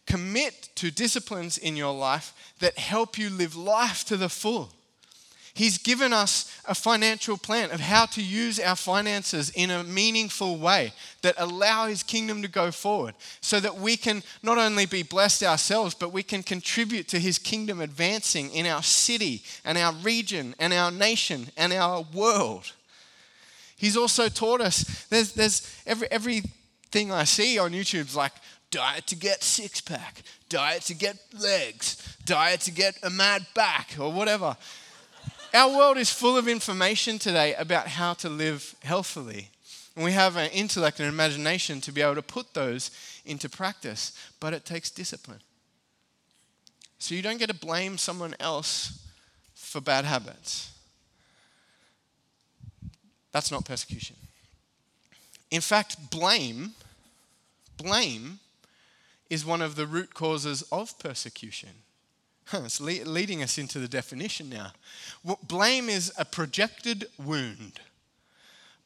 commit 0.09 0.71
to 0.77 0.91
disciplines 0.91 1.59
in 1.59 1.77
your 1.77 1.95
life 1.95 2.33
that 2.61 2.79
help 2.79 3.19
you 3.19 3.31
live 3.31 3.55
life 3.55 4.05
to 4.07 4.17
the 4.17 4.29
full. 4.29 4.73
He's 5.59 5.79
given 5.79 6.13
us 6.13 6.57
a 6.67 6.75
financial 6.75 7.37
plan 7.37 7.73
of 7.73 7.81
how 7.81 8.07
to 8.07 8.23
use 8.23 8.61
our 8.61 8.77
finances 8.77 9.51
in 9.51 9.73
a 9.73 9.83
meaningful 9.83 10.57
way 10.57 10.93
that 11.23 11.35
allow 11.37 11.89
his 11.89 12.05
kingdom 12.05 12.43
to 12.43 12.49
go 12.49 12.71
forward 12.71 13.17
so 13.41 13.59
that 13.59 13.77
we 13.77 13.97
can 13.97 14.23
not 14.41 14.57
only 14.57 14.87
be 14.87 15.03
blessed 15.03 15.43
ourselves 15.43 15.97
but 15.97 16.13
we 16.13 16.23
can 16.23 16.45
contribute 16.45 17.09
to 17.09 17.19
his 17.19 17.41
kingdom 17.41 17.81
advancing 17.81 18.51
in 18.53 18.67
our 18.67 18.85
city 18.85 19.43
and 19.65 19.77
our 19.77 19.93
region 19.95 20.55
and 20.61 20.73
our 20.73 20.93
nation 20.93 21.49
and 21.57 21.73
our 21.73 22.07
world. 22.15 22.73
He's 23.77 23.97
also 23.97 24.29
taught 24.29 24.61
us 24.61 25.07
there's, 25.11 25.33
there's 25.33 25.83
every, 25.87 26.07
everything 26.13 27.11
I 27.11 27.25
see 27.25 27.59
on 27.59 27.73
YouTube 27.73 28.07
is 28.07 28.17
like 28.17 28.33
diet 28.71 29.07
to 29.07 29.17
get 29.17 29.43
six 29.43 29.81
pack, 29.81 30.23
diet 30.49 30.83
to 30.83 30.95
get 30.95 31.17
legs, 31.39 32.17
diet 32.25 32.61
to 32.63 32.71
get 32.71 32.97
a 33.03 33.11
mad 33.11 33.47
back, 33.55 33.97
or 33.99 34.13
whatever. 34.13 34.57
Our 35.55 35.77
world 35.77 35.97
is 35.97 36.13
full 36.13 36.37
of 36.37 36.47
information 36.47 37.19
today 37.19 37.55
about 37.55 37.89
how 37.89 38.15
to 38.15 38.29
live 38.29 38.75
healthily. 38.83 39.51
And 39.97 40.05
we 40.05 40.13
have 40.13 40.37
an 40.37 40.51
intellect 40.51 41.01
and 41.01 41.09
imagination 41.09 41.81
to 41.81 41.93
be 41.93 42.03
able 42.03 42.15
to 42.17 42.23
put 42.23 42.55
those 42.55 42.91
into 43.25 43.49
practice, 43.49 44.13
but 44.41 44.53
it 44.53 44.65
takes 44.65 44.91
discipline. 44.91 45.41
So 46.99 47.15
you 47.15 47.23
don't 47.23 47.39
get 47.39 47.49
to 47.49 47.55
blame 47.55 47.97
someone 47.97 48.35
else 48.39 49.05
for 49.55 49.81
bad 49.81 50.05
habits. 50.05 50.73
That's 53.33 53.51
not 53.51 53.65
persecution. 53.65 54.17
In 55.51 55.61
fact, 55.61 56.11
blame, 56.11 56.73
blame 57.77 58.39
is 59.31 59.45
one 59.45 59.63
of 59.63 59.77
the 59.77 59.87
root 59.87 60.15
causes 60.15 60.63
of 60.73 60.99
persecution. 60.99 61.71
It's 62.53 62.81
le- 62.81 63.05
leading 63.05 63.43
us 63.43 63.59
into 63.59 63.79
the 63.79 63.89
definition 63.89 64.49
now. 64.49 64.73
Blame 65.47 65.89
is 65.89 66.13
a 66.17 66.25
projected 66.25 67.07
wound. 67.19 67.81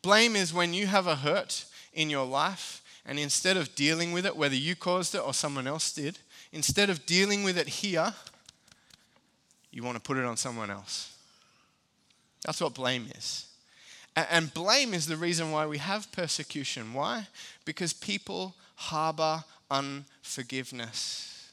Blame 0.02 0.35
is 0.35 0.52
when 0.52 0.74
you 0.74 0.88
have 0.88 1.07
a 1.07 1.16
hurt 1.16 1.64
in 1.92 2.11
your 2.11 2.26
life, 2.26 2.83
and 3.07 3.18
instead 3.18 3.57
of 3.57 3.74
dealing 3.76 4.12
with 4.12 4.26
it, 4.26 4.37
whether 4.37 4.57
you 4.57 4.74
caused 4.74 5.14
it 5.14 5.20
or 5.20 5.33
someone 5.33 5.68
else 5.68 5.92
did, 5.92 6.18
instead 6.52 6.90
of 6.90 7.07
dealing 7.07 7.44
with 7.44 7.57
it 7.57 7.68
here, 7.68 8.12
you 9.70 9.83
want 9.83 9.96
to 9.96 10.02
put 10.02 10.16
it 10.16 10.24
on 10.24 10.37
someone 10.37 10.70
else. 10.70 11.16
That's 12.44 12.61
what 12.61 12.74
blame 12.74 13.07
is. 13.16 13.46
And 14.16 14.52
blame 14.52 14.92
is 14.92 15.07
the 15.07 15.16
reason 15.16 15.52
why 15.52 15.66
we 15.66 15.78
have 15.78 16.12
persecution. 16.12 16.92
Why? 16.92 17.28
Because 17.64 17.92
people 17.92 18.55
harbor 18.74 19.44
unforgiveness. 19.73 21.51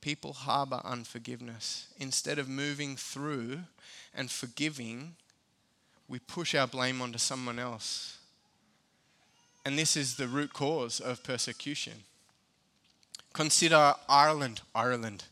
People 0.00 0.32
harbor 0.32 0.80
unforgiveness. 0.84 1.88
Instead 1.98 2.38
of 2.38 2.48
moving 2.48 2.96
through 2.96 3.60
and 4.14 4.30
forgiving, 4.30 5.16
we 6.08 6.18
push 6.18 6.54
our 6.54 6.66
blame 6.66 7.02
onto 7.02 7.18
someone 7.18 7.58
else. 7.58 8.16
And 9.66 9.78
this 9.78 9.96
is 9.96 10.16
the 10.16 10.28
root 10.28 10.54
cause 10.54 10.98
of 10.98 11.22
persecution. 11.22 12.04
Consider 13.34 13.94
Ireland. 14.08 14.62
Ireland. 14.74 15.24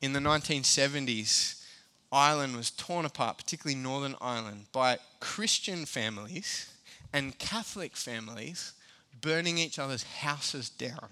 In 0.00 0.14
the 0.14 0.20
1970s, 0.20 1.62
Ireland 2.10 2.56
was 2.56 2.70
torn 2.70 3.04
apart, 3.04 3.36
particularly 3.36 3.78
Northern 3.78 4.14
Ireland, 4.20 4.66
by 4.72 4.98
Christian 5.20 5.84
families 5.84 6.70
and 7.12 7.38
Catholic 7.38 7.96
families 7.96 8.72
burning 9.20 9.58
each 9.58 9.78
other's 9.78 10.02
houses 10.02 10.68
down. 10.68 11.08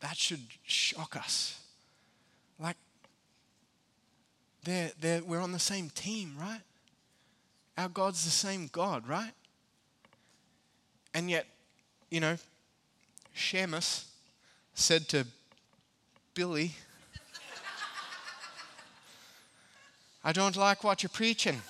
That 0.00 0.16
should 0.16 0.40
shock 0.64 1.16
us. 1.16 1.60
Like, 2.58 2.76
they're, 4.64 4.90
they're, 5.00 5.22
we're 5.22 5.40
on 5.40 5.52
the 5.52 5.58
same 5.58 5.90
team, 5.90 6.34
right? 6.38 6.60
Our 7.78 7.88
God's 7.88 8.24
the 8.24 8.30
same 8.30 8.68
God, 8.72 9.08
right? 9.08 9.32
And 11.14 11.30
yet, 11.30 11.46
you 12.10 12.20
know, 12.20 12.36
Shamus 13.34 14.06
said 14.74 15.08
to 15.08 15.26
Billy, 16.34 16.72
I 20.24 20.32
don't 20.32 20.56
like 20.56 20.84
what 20.84 21.02
you're 21.02 21.10
preaching. 21.10 21.60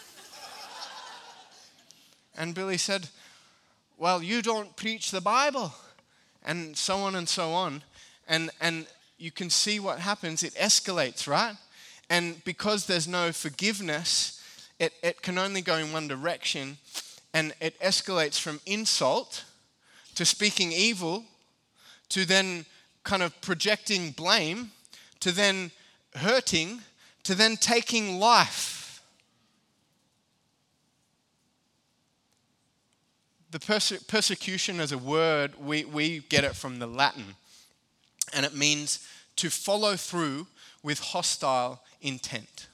And 2.37 2.55
Billy 2.55 2.79
said, 2.79 3.09
Well, 3.99 4.23
you 4.23 4.42
don't 4.42 4.75
preach 4.77 5.11
the 5.11 5.21
Bible. 5.21 5.73
And 6.45 6.77
so 6.77 6.99
on 6.99 7.14
and 7.14 7.29
so 7.29 7.53
on. 7.53 7.83
And, 8.29 8.51
and 8.61 8.87
you 9.18 9.31
can 9.31 9.51
see 9.51 9.79
what 9.79 10.01
happens. 10.01 10.42
It 10.42 10.55
escalates, 10.55 11.29
right? 11.29 11.55
And 12.11 12.42
because 12.45 12.87
there's 12.87 13.07
no 13.07 13.33
forgiveness, 13.33 14.42
it, 14.79 14.92
it 15.03 15.23
can 15.23 15.38
only 15.38 15.62
go 15.62 15.77
in 15.77 15.92
one 15.92 16.09
direction. 16.09 16.79
And 17.33 17.55
it 17.61 17.79
escalates 17.81 18.38
from 18.38 18.61
insult 18.66 19.45
to 20.16 20.25
speaking 20.25 20.73
evil 20.73 21.25
to 22.11 22.25
then 22.25 22.66
kind 23.05 23.23
of 23.23 23.40
projecting 23.40 24.11
blame 24.11 24.73
to 25.21 25.33
then 25.33 25.71
hurting 26.16 26.81
to 27.23 27.35
then 27.35 27.57
taking 27.57 28.18
life. 28.18 28.82
The 33.53 33.61
perse- 33.61 34.03
persecution 34.09 34.81
as 34.81 34.93
a 34.93 34.99
word, 34.99 35.53
we, 35.62 35.85
we 35.85 36.21
get 36.31 36.43
it 36.43 36.57
from 36.57 36.79
the 36.79 36.87
Latin, 36.87 37.37
and 38.33 38.47
it 38.47 38.57
means 38.57 39.07
to 39.37 39.51
follow 39.51 39.95
through 39.95 40.47
with 40.83 40.99
hostile 40.99 41.83
intent. 42.01 42.67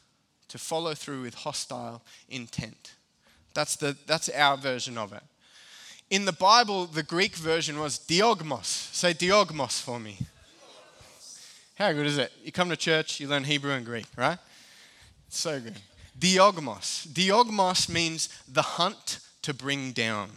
To 0.49 0.57
follow 0.59 0.95
through 0.95 1.23
with 1.23 1.35
hostile 1.35 2.03
intent. 2.31 2.93
That's, 3.55 3.75
the, 3.75 3.97
that's 4.07 4.29
our 4.29 4.57
version 4.57 4.97
of 4.97 5.13
it. 5.13 5.23
In 6.11 6.25
the 6.25 6.33
Bible, 6.33 6.87
the 6.87 7.03
Greek 7.03 7.35
version 7.35 7.81
was 7.81 7.99
diogmos. 7.99 8.95
Say 8.95 9.15
diogmos 9.15 9.83
for 9.83 9.99
me. 9.99 10.17
How 11.75 11.93
good 11.93 12.07
is 12.07 12.19
it? 12.19 12.33
You 12.45 12.53
come 12.53 12.71
to 12.71 12.77
church, 12.77 13.19
you 13.19 13.27
learn 13.27 13.43
Hebrew 13.43 13.73
and 13.73 13.85
Greek, 13.85 14.07
right? 14.17 14.39
So 15.29 15.61
good. 15.61 15.77
Diogmos. 16.17 17.09
Diogmos 17.09 17.89
means 17.89 18.29
the 18.47 18.63
hunt 18.63 19.19
to 19.43 19.53
bring 19.53 19.91
down. 19.91 20.31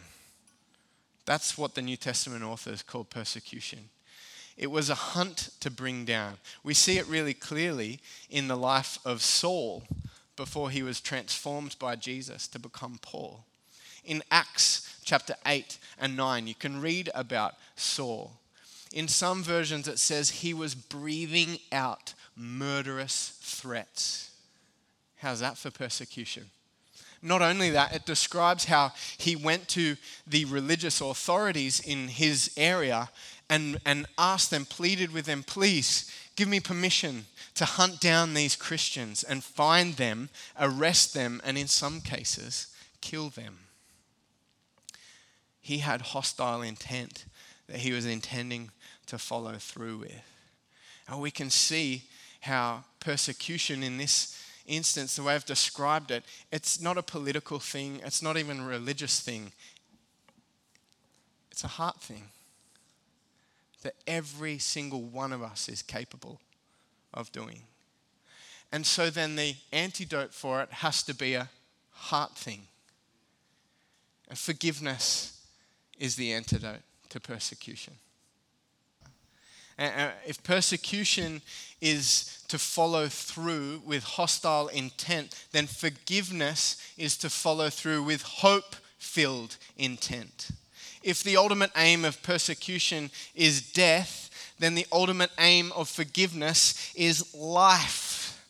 That's 1.32 1.58
what 1.58 1.76
the 1.76 1.82
New 1.82 1.96
Testament 1.96 2.44
authors 2.44 2.84
call 2.84 3.06
persecution. 3.06 3.88
It 4.58 4.70
was 4.70 4.90
a 4.90 4.96
hunt 4.96 5.52
to 5.62 5.72
bring 5.72 6.04
down. 6.04 6.34
We 6.62 6.74
see 6.74 6.98
it 6.98 7.08
really 7.08 7.34
clearly 7.34 8.02
in 8.30 8.50
the 8.50 8.58
life 8.58 9.00
of 9.06 9.22
Saul 9.22 9.84
before 10.36 10.72
he 10.72 10.84
was 10.84 11.00
transformed 11.00 11.78
by 11.80 11.96
Jesus 11.96 12.50
to 12.50 12.60
become 12.60 13.00
Paul. 13.02 13.46
In 14.04 14.24
Acts 14.30 14.94
chapter 15.06 15.36
8 15.46 15.80
and 15.98 16.18
9, 16.18 16.48
you 16.48 16.54
can 16.54 16.82
read 16.82 17.10
about 17.16 17.54
Saul. 17.78 18.34
In 18.92 19.08
some 19.08 19.42
versions, 19.42 19.88
it 19.88 20.00
says 20.00 20.30
he 20.30 20.54
was 20.54 20.76
breathing 20.76 21.60
out 21.72 22.14
murderous 22.36 23.40
threats. 23.42 24.32
How's 25.20 25.40
that 25.40 25.58
for 25.58 25.72
persecution? 25.72 26.50
Not 27.22 27.42
only 27.42 27.70
that, 27.72 27.94
it 27.94 28.06
describes 28.06 28.66
how 28.66 28.94
he 29.18 29.36
went 29.36 29.68
to 29.70 29.96
the 30.26 30.46
religious 30.46 31.02
authorities 31.02 31.80
in 31.80 32.08
his 32.08 32.52
area 32.58 33.10
and, 33.50 33.80
and 33.86 34.08
asked 34.18 34.50
them, 34.50 34.66
pleaded 34.66 35.12
with 35.12 35.26
them, 35.26 35.44
please 35.44 36.10
give 36.36 36.48
me 36.48 36.60
permission 36.60 37.26
to 37.56 37.66
hunt 37.66 38.00
down 38.00 38.34
these 38.34 38.56
Christians 38.56 39.24
and 39.24 39.44
find 39.44 39.96
them, 39.96 40.30
arrest 40.60 41.14
them, 41.14 41.42
and 41.44 41.58
in 41.58 41.68
some 41.68 42.02
cases, 42.02 42.68
kill 43.02 43.30
them. 43.30 43.60
He 45.60 45.80
had 45.80 46.02
hostile 46.02 46.62
intent 46.62 47.26
that 47.68 47.78
he 47.78 47.92
was 47.92 48.06
intending 48.06 48.72
to 49.06 49.18
follow 49.18 49.54
through 49.54 49.98
with. 50.00 50.24
And 51.08 51.22
we 51.22 51.30
can 51.30 51.50
see 51.50 52.04
how 52.42 52.86
persecution 53.00 53.84
in 53.84 53.98
this 53.98 54.41
instance, 54.72 55.16
the 55.16 55.24
way 55.24 55.36
I've 55.36 55.46
described 55.46 56.12
it, 56.12 56.24
it's 56.52 56.82
not 56.82 56.98
a 56.98 57.04
political 57.04 57.60
thing, 57.60 58.02
it's 58.04 58.22
not 58.22 58.38
even 58.38 58.62
a 58.62 58.66
religious 58.66 59.20
thing, 59.20 59.52
it's 61.52 61.64
a 61.64 61.68
heart 61.68 62.02
thing 62.02 62.30
that 63.84 63.96
every 64.06 64.58
single 64.58 65.02
one 65.02 65.34
of 65.34 65.42
us 65.42 65.68
is 65.68 65.82
capable 65.82 66.40
of 67.14 67.32
doing. 67.32 67.64
And 68.72 68.86
so 68.86 69.10
then 69.10 69.36
the 69.36 69.56
antidote 69.74 70.34
for 70.34 70.62
it 70.62 70.72
has 70.72 71.04
to 71.04 71.14
be 71.14 71.34
a 71.34 71.50
heart 71.92 72.38
thing. 72.38 72.68
And 74.30 74.38
forgiveness 74.38 75.42
is 76.00 76.16
the 76.16 76.32
antidote 76.32 76.82
to 77.10 77.20
persecution. 77.20 77.96
And 79.78 80.12
if 80.26 80.44
persecution 80.44 81.42
is 81.80 82.44
to 82.48 82.60
follow 82.60 83.08
through 83.08 83.82
with 83.86 84.04
hostile 84.04 84.68
intent, 84.68 85.48
then 85.52 85.68
forgiveness 85.68 86.78
is 86.98 87.18
to 87.18 87.30
follow 87.30 87.70
through 87.70 88.04
with 88.04 88.22
hope 88.22 88.76
filled 88.98 89.58
intent. 89.78 90.50
If 91.02 91.24
the 91.24 91.38
ultimate 91.38 91.72
aim 91.76 92.06
of 92.06 92.22
persecution 92.22 93.10
is 93.34 93.72
death, 93.72 94.30
then 94.60 94.76
the 94.76 94.86
ultimate 94.92 95.32
aim 95.40 95.72
of 95.76 95.90
forgiveness 95.90 96.94
is 96.96 97.34
life. 97.34 98.46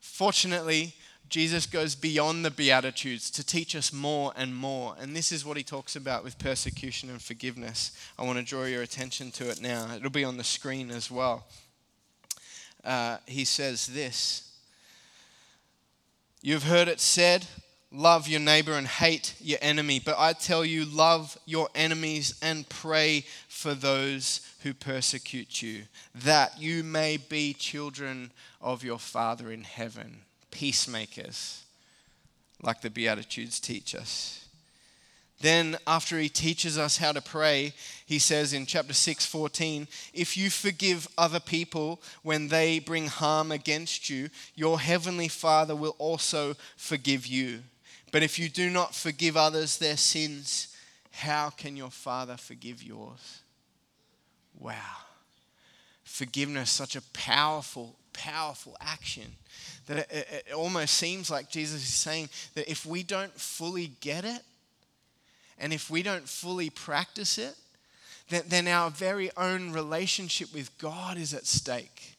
Fortunately, 0.00 0.94
Jesus 1.30 1.64
goes 1.64 1.94
beyond 1.94 2.44
the 2.44 2.50
Beatitudes 2.50 3.30
to 3.30 3.46
teach 3.46 3.76
us 3.76 3.92
more 3.92 4.32
and 4.36 4.54
more. 4.54 4.96
And 4.98 5.14
this 5.14 5.30
is 5.30 5.44
what 5.44 5.56
he 5.56 5.62
talks 5.62 5.94
about 5.94 6.24
with 6.24 6.40
persecution 6.40 7.08
and 7.08 7.22
forgiveness. 7.22 7.96
I 8.18 8.24
want 8.24 8.38
to 8.38 8.44
draw 8.44 8.64
your 8.64 8.82
attention 8.82 9.30
to 9.32 9.48
it 9.48 9.62
now. 9.62 9.94
It'll 9.94 10.10
be 10.10 10.24
on 10.24 10.36
the 10.36 10.44
screen 10.44 10.90
as 10.90 11.08
well. 11.08 11.46
Uh, 12.84 13.18
he 13.26 13.44
says 13.44 13.86
this 13.86 14.52
You've 16.42 16.64
heard 16.64 16.88
it 16.88 17.00
said, 17.00 17.46
love 17.92 18.26
your 18.26 18.40
neighbor 18.40 18.72
and 18.72 18.86
hate 18.88 19.34
your 19.40 19.58
enemy. 19.62 20.00
But 20.04 20.16
I 20.18 20.32
tell 20.32 20.64
you, 20.64 20.84
love 20.84 21.38
your 21.46 21.68
enemies 21.76 22.38
and 22.42 22.68
pray 22.68 23.24
for 23.48 23.74
those 23.74 24.40
who 24.62 24.74
persecute 24.74 25.62
you, 25.62 25.82
that 26.14 26.60
you 26.60 26.82
may 26.82 27.18
be 27.18 27.52
children 27.52 28.32
of 28.60 28.82
your 28.82 28.98
Father 28.98 29.52
in 29.52 29.62
heaven 29.62 30.22
peacemakers, 30.50 31.64
like 32.62 32.80
the 32.80 32.90
Beatitudes 32.90 33.60
teach 33.60 33.94
us. 33.94 34.40
Then, 35.40 35.78
after 35.86 36.18
he 36.18 36.28
teaches 36.28 36.76
us 36.76 36.98
how 36.98 37.12
to 37.12 37.22
pray, 37.22 37.72
he 38.04 38.18
says 38.18 38.52
in 38.52 38.66
chapter 38.66 38.92
6, 38.92 39.24
14, 39.24 39.88
If 40.12 40.36
you 40.36 40.50
forgive 40.50 41.08
other 41.16 41.40
people 41.40 42.02
when 42.22 42.48
they 42.48 42.78
bring 42.78 43.06
harm 43.06 43.50
against 43.50 44.10
you, 44.10 44.28
your 44.54 44.78
heavenly 44.78 45.28
Father 45.28 45.74
will 45.74 45.96
also 45.98 46.56
forgive 46.76 47.26
you. 47.26 47.60
But 48.12 48.22
if 48.22 48.38
you 48.38 48.50
do 48.50 48.68
not 48.68 48.94
forgive 48.94 49.34
others 49.34 49.78
their 49.78 49.96
sins, 49.96 50.76
how 51.10 51.48
can 51.48 51.74
your 51.74 51.90
Father 51.90 52.36
forgive 52.36 52.82
yours? 52.82 53.40
Wow. 54.58 54.74
Forgiveness, 56.04 56.70
such 56.70 56.96
a 56.96 57.02
powerful, 57.14 57.96
powerful 58.12 58.76
action 58.78 59.36
that 59.90 60.08
it, 60.08 60.44
it, 60.46 60.52
almost 60.54 60.94
seems 60.94 61.32
like 61.32 61.50
Jesus 61.50 61.82
is 61.82 61.92
saying 61.92 62.28
that 62.54 62.70
if 62.70 62.86
we 62.86 63.02
don't 63.02 63.32
fully 63.32 63.90
get 64.00 64.24
it 64.24 64.42
and 65.58 65.72
if 65.72 65.90
we 65.90 66.04
don't 66.04 66.28
fully 66.28 66.70
practice 66.70 67.38
it, 67.38 67.56
then 68.28 68.68
our 68.68 68.88
very 68.88 69.32
own 69.36 69.72
relationship 69.72 70.54
with 70.54 70.78
God 70.78 71.18
is 71.18 71.34
at 71.34 71.44
stake. 71.44 72.16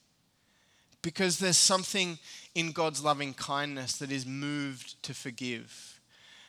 Because 1.02 1.40
there's 1.40 1.56
something 1.56 2.20
in 2.54 2.74
God's 2.74 3.02
loving 3.06 3.34
kindness 3.34 3.96
that 4.00 4.12
is 4.12 4.26
moved 4.26 5.02
to 5.04 5.14
forgive. 5.14 6.02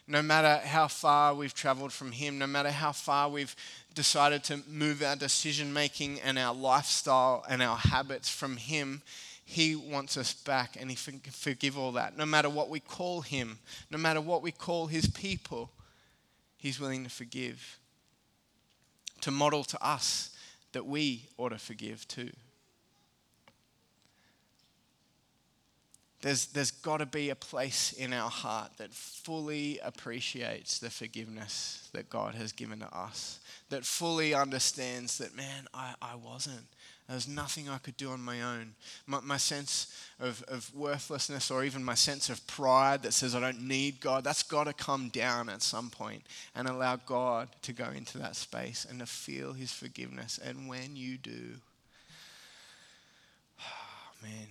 No 0.09 0.23
matter 0.23 0.67
how 0.67 0.89
far 0.89 1.35
we've 1.35 1.55
traveled 1.55 1.93
from 1.93 2.11
Him, 2.11 2.37
no 2.37 2.49
matter 2.49 2.73
how 2.73 2.91
far 2.91 3.29
we've 3.29 3.55
decided 3.95 4.43
to 4.45 4.61
move 4.69 5.05
our 5.05 5.15
decision 5.15 5.73
making 5.73 6.21
and 6.21 6.37
our 6.37 6.53
lifestyle 6.53 7.45
and 7.49 7.63
our 7.63 7.77
habits 7.77 8.29
from 8.29 8.57
Him, 8.57 9.03
he 9.45 9.75
wants 9.77 10.17
us 10.17 10.33
back 10.33 10.77
and 10.79 10.91
He 10.91 10.97
can 10.97 11.21
forgive 11.31 11.77
all 11.77 11.93
that. 11.93 12.17
No 12.17 12.27
matter 12.27 12.49
what 12.49 12.71
we 12.71 12.81
call 12.81 13.23
Him, 13.23 13.59
no 13.91 13.99
matter 13.99 14.21
what 14.21 14.43
we 14.43 14.53
call 14.53 14.87
His 14.87 15.07
people, 15.09 15.71
He's 16.57 16.79
willing 16.79 17.05
to 17.05 17.11
forgive. 17.11 17.79
To 19.23 19.31
model 19.31 19.65
to 19.65 19.85
us 19.85 20.31
that 20.73 20.87
we 20.87 21.27
ought 21.37 21.51
to 21.51 21.59
forgive 21.59 22.07
too. 22.09 22.31
There's, 26.23 26.47
there's 26.47 26.71
got 26.71 26.99
to 26.99 27.07
be 27.07 27.31
a 27.31 27.35
place 27.35 27.93
in 27.93 28.13
our 28.13 28.31
heart 28.31 28.71
that 28.77 28.93
fully 28.93 29.81
appreciates 29.83 30.79
the 30.79 30.89
forgiveness 30.89 31.91
that 31.93 32.09
God 32.09 32.37
has 32.37 32.53
given 32.53 32.79
to 32.79 32.97
us, 32.97 33.41
that 33.71 33.85
fully 33.85 34.33
understands 34.33 35.19
that, 35.19 35.37
man, 35.37 35.67
I, 35.75 35.95
I 36.01 36.15
wasn't. 36.15 36.67
There's 37.13 37.29
nothing 37.29 37.69
I 37.69 37.77
could 37.77 37.99
do 37.99 38.09
on 38.09 38.23
my 38.23 38.41
own. 38.41 38.73
My, 39.07 39.21
my, 39.21 39.37
sense 39.37 39.95
of, 40.19 40.43
of 40.49 40.75
worthlessness 40.75 41.51
or 41.51 41.63
even 41.63 41.85
my 41.85 41.95
sense 41.95 42.31
of 42.31 42.47
pride 42.47 43.03
that 43.03 43.13
says 43.13 43.35
I 43.35 43.41
don't 43.41 43.69
need 43.69 44.01
God, 44.01 44.25
that's 44.25 44.43
got 44.43 44.65
to 44.65 44.73
come 44.73 45.11
down 45.11 45.51
at 45.51 45.61
some 45.61 45.91
point 45.91 46.23
and 46.55 46.67
allow 46.67 46.97
God 46.97 47.51
to 47.63 47.75
go 47.75 47.91
into 47.91 48.17
that 48.17 48.35
space 48.35 48.87
and 48.89 49.01
to 49.01 49.05
feel 49.05 49.53
His 49.53 49.71
forgiveness. 49.71 50.41
And 50.43 50.71
when 50.71 50.97
you 50.97 51.19
do, 51.19 51.57
oh, 53.61 54.23
man, 54.23 54.49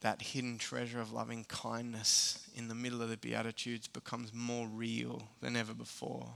that 0.00 0.22
hidden 0.22 0.56
treasure 0.56 1.02
of 1.02 1.12
loving 1.12 1.44
kindness 1.48 2.48
in 2.56 2.68
the 2.68 2.74
middle 2.74 3.02
of 3.02 3.10
the 3.10 3.18
Beatitudes 3.18 3.88
becomes 3.88 4.32
more 4.32 4.66
real 4.68 5.28
than 5.42 5.54
ever 5.54 5.74
before. 5.74 6.28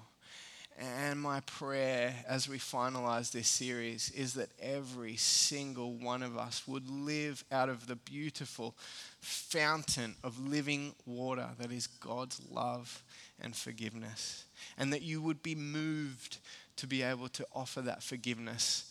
And 0.78 1.20
my 1.20 1.40
prayer 1.40 2.14
as 2.26 2.48
we 2.48 2.58
finalize 2.58 3.30
this 3.30 3.48
series 3.48 4.10
is 4.10 4.34
that 4.34 4.50
every 4.60 5.16
single 5.16 5.92
one 5.92 6.22
of 6.22 6.36
us 6.36 6.66
would 6.66 6.88
live 6.88 7.44
out 7.52 7.68
of 7.68 7.86
the 7.86 7.96
beautiful 7.96 8.74
fountain 9.20 10.16
of 10.24 10.38
living 10.44 10.94
water 11.06 11.48
that 11.58 11.70
is 11.70 11.86
God's 11.86 12.40
love 12.50 13.02
and 13.40 13.54
forgiveness. 13.54 14.44
And 14.78 14.92
that 14.92 15.02
you 15.02 15.20
would 15.20 15.42
be 15.42 15.54
moved 15.54 16.38
to 16.76 16.86
be 16.86 17.02
able 17.02 17.28
to 17.28 17.46
offer 17.54 17.82
that 17.82 18.02
forgiveness 18.02 18.90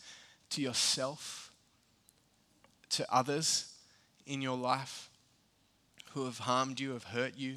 to 0.50 0.62
yourself, 0.62 1.50
to 2.90 3.06
others 3.12 3.74
in 4.26 4.40
your 4.40 4.56
life 4.56 5.10
who 6.12 6.26
have 6.26 6.38
harmed 6.38 6.78
you, 6.78 6.92
have 6.92 7.04
hurt 7.04 7.36
you, 7.36 7.56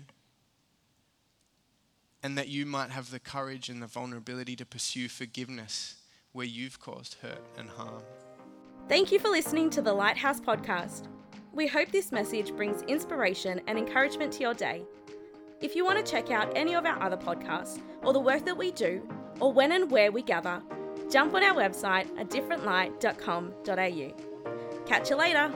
and 2.25 2.37
that 2.39 2.47
you 2.47 2.65
might 2.65 2.89
have 2.89 3.11
the 3.11 3.19
courage 3.19 3.69
and 3.69 3.83
the 3.83 3.85
vulnerability 3.85 4.55
to 4.55 4.65
pursue 4.65 5.07
forgiveness 5.07 5.97
where 6.31 6.47
you've 6.47 6.79
caused 6.79 7.17
hurt 7.21 7.45
and 7.55 7.69
harm. 7.69 8.01
Thank 8.89 9.11
you 9.11 9.19
for 9.19 9.29
listening 9.29 9.69
to 9.69 9.83
the 9.83 9.93
Lighthouse 9.93 10.41
Podcast. 10.41 11.07
We 11.53 11.67
hope 11.67 11.91
this 11.91 12.11
message 12.11 12.55
brings 12.55 12.81
inspiration 12.81 13.61
and 13.67 13.77
encouragement 13.77 14.33
to 14.33 14.39
your 14.39 14.55
day. 14.55 14.81
If 15.61 15.75
you 15.75 15.85
want 15.85 16.03
to 16.03 16.11
check 16.11 16.31
out 16.31 16.51
any 16.57 16.73
of 16.73 16.87
our 16.87 16.99
other 16.99 17.15
podcasts 17.15 17.79
or 18.01 18.11
the 18.11 18.19
work 18.19 18.43
that 18.45 18.57
we 18.57 18.71
do, 18.71 19.07
or 19.39 19.53
when 19.53 19.71
and 19.71 19.91
where 19.91 20.11
we 20.11 20.23
gather, 20.23 20.63
jump 21.11 21.35
on 21.35 21.43
our 21.43 21.53
website 21.53 22.09
at 22.17 22.31
differentlight.com.au. 22.31 24.85
Catch 24.87 25.11
you 25.11 25.15
later. 25.15 25.53